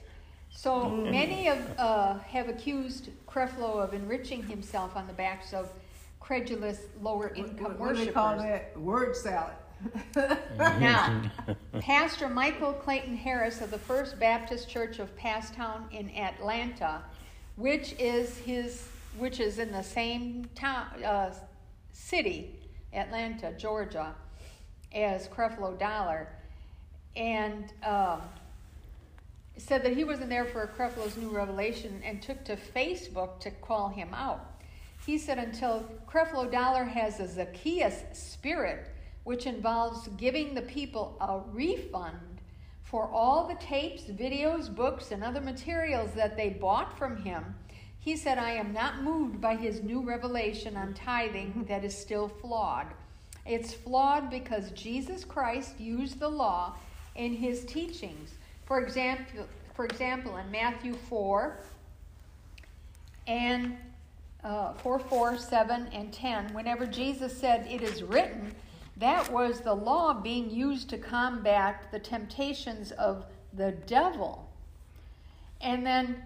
So 0.49 0.89
many 0.89 1.47
of 1.47 1.57
uh, 1.79 2.19
have 2.19 2.49
accused 2.49 3.09
Creflo 3.27 3.81
of 3.81 3.93
enriching 3.93 4.43
himself 4.43 4.97
on 4.97 5.07
the 5.07 5.13
backs 5.13 5.53
of 5.53 5.69
credulous 6.19 6.81
lower 7.01 7.29
What, 7.29 7.37
income 7.37 7.77
what, 7.77 7.79
what 7.79 7.95
do 7.95 8.05
they 8.05 8.11
call 8.11 8.37
that? 8.37 8.77
Word 8.77 9.15
salad. 9.15 9.53
Now, 10.15 11.21
Pastor 11.79 12.29
Michael 12.29 12.73
Clayton 12.73 13.15
Harris 13.15 13.61
of 13.61 13.71
the 13.71 13.77
First 13.77 14.19
Baptist 14.19 14.69
Church 14.69 14.99
of 14.99 15.15
Passtown 15.15 15.91
in 15.91 16.09
Atlanta, 16.11 17.01
which 17.55 17.93
is 17.99 18.37
his, 18.39 18.87
which 19.17 19.39
is 19.39 19.59
in 19.59 19.71
the 19.71 19.83
same 19.83 20.49
town, 20.55 21.03
uh, 21.03 21.33
city, 21.93 22.55
Atlanta, 22.93 23.53
Georgia, 23.53 24.13
as 24.93 25.27
Creflo 25.27 25.77
Dollar, 25.77 26.27
and 27.15 27.71
um, 27.85 28.21
said 29.57 29.83
that 29.83 29.95
he 29.95 30.03
wasn't 30.03 30.29
there 30.29 30.45
for 30.45 30.67
Creflo's 30.67 31.17
new 31.17 31.29
revelation 31.29 32.01
and 32.03 32.21
took 32.21 32.43
to 32.45 32.55
Facebook 32.55 33.39
to 33.39 33.51
call 33.51 33.89
him 33.89 34.13
out. 34.13 34.51
He 35.05 35.17
said 35.17 35.39
until 35.39 35.85
Creflo 36.07 36.51
Dollar 36.51 36.83
has 36.83 37.19
a 37.19 37.27
Zacchaeus 37.27 38.03
spirit, 38.13 38.90
which 39.23 39.45
involves 39.45 40.07
giving 40.17 40.53
the 40.53 40.61
people 40.61 41.15
a 41.21 41.39
refund 41.53 42.17
for 42.91 43.09
all 43.09 43.47
the 43.47 43.55
tapes, 43.55 44.03
videos, 44.03 44.73
books, 44.73 45.11
and 45.11 45.23
other 45.23 45.39
materials 45.39 46.11
that 46.13 46.35
they 46.35 46.49
bought 46.49 46.97
from 46.97 47.15
him, 47.15 47.55
he 48.01 48.17
said, 48.17 48.37
I 48.37 48.51
am 48.51 48.73
not 48.73 49.01
moved 49.01 49.39
by 49.39 49.55
his 49.55 49.81
new 49.81 50.01
revelation 50.01 50.75
on 50.75 50.93
tithing 50.93 51.65
that 51.69 51.85
is 51.85 51.97
still 51.97 52.27
flawed. 52.27 52.87
It's 53.45 53.73
flawed 53.73 54.29
because 54.29 54.71
Jesus 54.71 55.23
Christ 55.23 55.79
used 55.79 56.19
the 56.19 56.27
law 56.27 56.75
in 57.15 57.33
his 57.33 57.63
teachings. 57.63 58.31
For 58.65 58.81
example, 58.81 59.47
for 59.73 59.85
example 59.85 60.35
in 60.35 60.51
Matthew 60.51 60.93
4 60.93 61.59
and 63.27 63.77
uh, 64.43 64.73
4, 64.73 64.99
4, 64.99 65.37
7, 65.37 65.87
and 65.93 66.11
10, 66.11 66.53
whenever 66.53 66.85
Jesus 66.85 67.37
said, 67.37 67.67
It 67.69 67.83
is 67.83 68.03
written, 68.03 68.53
that 69.01 69.31
was 69.31 69.61
the 69.61 69.73
law 69.73 70.13
being 70.13 70.49
used 70.49 70.89
to 70.91 70.97
combat 70.97 71.87
the 71.91 71.99
temptations 71.99 72.91
of 72.91 73.25
the 73.53 73.71
devil. 73.87 74.47
And 75.59 75.85
then 75.85 76.23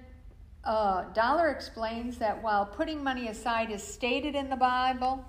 uh, 0.66 1.06
Dollar 1.14 1.50
explains 1.50 2.18
that 2.18 2.44
while 2.44 2.66
putting 2.66 3.02
money 3.02 3.30
aside 3.30 3.72
is 3.72 3.82
stated 3.82 4.36
in 4.36 4.50
the 4.50 4.58
Bible, 4.58 5.24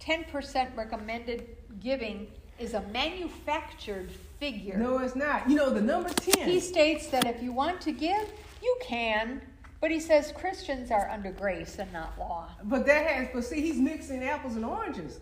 10% 0.00 0.76
recommended 0.76 1.48
giving 1.80 2.28
is 2.58 2.74
a 2.74 2.82
manufactured 2.92 4.10
figure. 4.38 4.76
No, 4.76 4.98
it's 4.98 5.16
not. 5.16 5.50
You 5.50 5.56
know, 5.56 5.70
the 5.70 5.80
number 5.80 6.08
10. 6.08 6.48
He 6.48 6.60
states 6.60 7.08
that 7.08 7.26
if 7.26 7.42
you 7.42 7.52
want 7.52 7.80
to 7.80 7.92
give, 7.92 8.32
you 8.62 8.76
can, 8.80 9.40
but 9.80 9.90
he 9.90 9.98
says 9.98 10.32
Christians 10.36 10.92
are 10.92 11.08
under 11.10 11.32
grace 11.32 11.80
and 11.80 11.92
not 11.92 12.16
law. 12.16 12.48
But 12.62 12.86
that 12.86 13.06
has, 13.08 13.28
but 13.34 13.44
see, 13.44 13.60
he's 13.60 13.78
mixing 13.78 14.22
apples 14.22 14.54
and 14.54 14.64
oranges. 14.64 15.18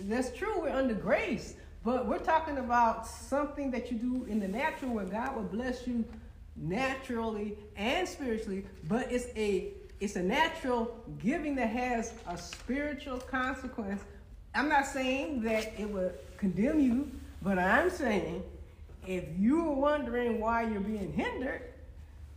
That's 0.00 0.30
true, 0.36 0.60
we're 0.60 0.70
under 0.70 0.94
grace, 0.94 1.54
but 1.84 2.06
we're 2.06 2.18
talking 2.18 2.58
about 2.58 3.06
something 3.06 3.70
that 3.72 3.90
you 3.90 3.98
do 3.98 4.24
in 4.28 4.38
the 4.38 4.46
natural 4.46 4.92
where 4.92 5.04
God 5.04 5.34
will 5.34 5.42
bless 5.42 5.86
you 5.86 6.04
naturally 6.56 7.56
and 7.76 8.08
spiritually, 8.08 8.64
but 8.84 9.10
it's 9.10 9.26
a 9.36 9.72
it's 10.00 10.14
a 10.14 10.22
natural 10.22 10.96
giving 11.18 11.56
that 11.56 11.70
has 11.70 12.12
a 12.28 12.38
spiritual 12.38 13.18
consequence. 13.18 14.00
I'm 14.54 14.68
not 14.68 14.86
saying 14.86 15.42
that 15.42 15.72
it 15.76 15.90
would 15.90 16.14
condemn 16.36 16.78
you, 16.78 17.10
but 17.42 17.58
I'm 17.58 17.90
saying 17.90 18.44
if 19.08 19.24
you 19.36 19.64
were 19.64 19.74
wondering 19.74 20.40
why 20.40 20.62
you're 20.62 20.80
being 20.80 21.12
hindered, 21.12 21.62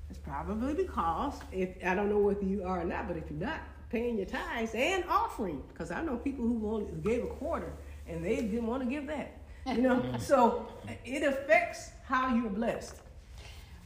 it's 0.10 0.18
probably 0.18 0.74
because 0.74 1.36
if 1.52 1.70
I 1.86 1.94
don't 1.94 2.10
know 2.10 2.18
whether 2.18 2.44
you 2.44 2.64
are 2.64 2.82
or 2.82 2.84
not, 2.84 3.08
but 3.08 3.18
if 3.18 3.30
you're 3.30 3.40
not 3.40 3.60
paying 3.92 4.18
your 4.18 4.26
tithes 4.26 4.74
and 4.74 5.04
offering, 5.10 5.62
because 5.70 5.92
I 5.92 6.02
know 6.02 6.18
people 6.18 6.46
who, 6.46 6.86
who 6.86 7.02
gave 7.02 7.24
a 7.24 7.28
quarter 7.28 7.74
and 8.08 8.24
they 8.24 8.38
didn't 8.38 8.66
want 8.66 8.84
to 8.84 8.90
give 8.90 9.08
that. 9.08 9.38
You 9.68 9.82
know, 9.82 10.04
so 10.20 10.68
it 11.06 11.24
affects 11.24 11.92
how 12.06 12.34
you're 12.34 12.50
blessed. 12.50 12.96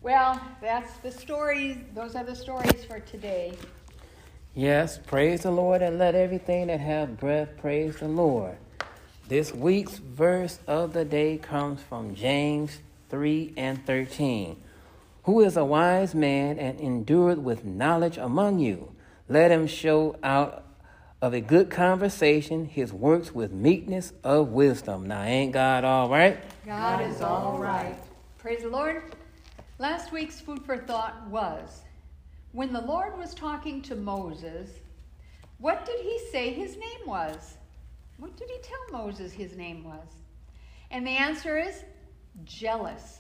Well, 0.01 0.39
that's 0.61 0.97
the 0.97 1.11
stories. 1.11 1.77
Those 1.93 2.15
are 2.15 2.23
the 2.23 2.35
stories 2.35 2.85
for 2.85 2.99
today. 2.99 3.57
Yes, 4.53 4.99
praise 4.99 5.41
the 5.41 5.51
Lord 5.51 5.81
and 5.81 5.97
let 5.97 6.15
everything 6.15 6.67
that 6.67 6.79
have 6.79 7.17
breath 7.17 7.49
praise 7.57 7.97
the 7.97 8.07
Lord. 8.07 8.57
This 9.27 9.53
week's 9.53 9.97
verse 9.97 10.59
of 10.67 10.93
the 10.93 11.03
day 11.03 11.37
comes 11.37 11.81
from 11.81 12.13
James 12.13 12.79
3 13.09 13.53
and 13.57 13.85
13. 13.85 14.61
Who 15.23 15.41
is 15.41 15.57
a 15.57 15.65
wise 15.65 16.13
man 16.13 16.59
and 16.59 16.79
endured 16.79 17.43
with 17.43 17.65
knowledge 17.65 18.17
among 18.17 18.59
you? 18.59 18.94
Let 19.27 19.51
him 19.51 19.67
show 19.67 20.17
out 20.23 20.63
of 21.21 21.33
a 21.33 21.41
good 21.41 21.69
conversation 21.69 22.65
his 22.65 22.93
works 22.93 23.33
with 23.33 23.51
meekness 23.51 24.13
of 24.23 24.49
wisdom. 24.49 25.07
Now, 25.07 25.23
ain't 25.23 25.53
God 25.53 25.83
all 25.83 26.09
right? 26.09 26.39
God 26.65 27.01
is 27.01 27.21
all 27.21 27.57
right. 27.57 27.95
Praise 28.38 28.61
the 28.61 28.69
Lord. 28.69 29.01
Last 29.79 30.11
week's 30.11 30.39
food 30.39 30.63
for 30.63 30.77
thought 30.77 31.27
was 31.27 31.81
when 32.55 32.71
the 32.71 32.81
Lord 32.81 33.17
was 33.17 33.33
talking 33.33 33.81
to 33.81 33.95
Moses, 33.95 34.69
what 35.57 35.85
did 35.85 35.99
he 35.99 36.19
say 36.31 36.51
his 36.51 36.77
name 36.77 37.05
was? 37.05 37.57
What 38.17 38.38
did 38.38 38.49
he 38.49 38.57
tell 38.59 39.01
Moses 39.03 39.33
his 39.33 39.57
name 39.57 39.83
was? 39.83 40.07
And 40.89 41.05
the 41.05 41.17
answer 41.17 41.57
is 41.57 41.83
jealous. 42.45 43.19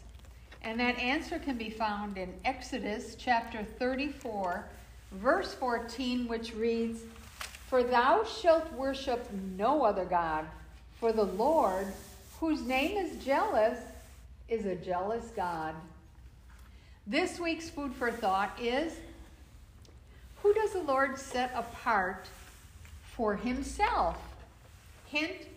And 0.61 0.79
that 0.79 0.97
answer 0.99 1.37
can 1.37 1.57
be 1.57 1.69
found 1.69 2.17
in 2.17 2.33
Exodus 2.45 3.15
chapter 3.19 3.65
34, 3.77 4.69
verse 5.11 5.53
14, 5.53 6.27
which 6.27 6.53
reads, 6.53 7.01
For 7.67 7.83
thou 7.83 8.23
shalt 8.23 8.71
worship 8.73 9.27
no 9.57 9.83
other 9.83 10.05
God, 10.05 10.45
for 10.99 11.11
the 11.11 11.23
Lord, 11.23 11.87
whose 12.39 12.61
name 12.61 12.97
is 12.97 13.23
jealous, 13.23 13.79
is 14.49 14.65
a 14.65 14.75
jealous 14.75 15.31
God. 15.35 15.75
This 17.07 17.39
week's 17.39 17.69
food 17.69 17.93
for 17.93 18.11
thought 18.11 18.57
is 18.59 18.93
Who 20.41 20.53
does 20.53 20.73
the 20.73 20.83
Lord 20.83 21.17
set 21.17 21.51
apart 21.55 22.27
for 23.03 23.35
himself? 23.35 24.17
Hint, 25.07 25.47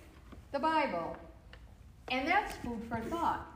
the 0.52 0.58
Bible. 0.58 1.16
And 2.10 2.26
that's 2.26 2.56
food 2.58 2.82
for 2.88 3.00
thought. 3.00 3.47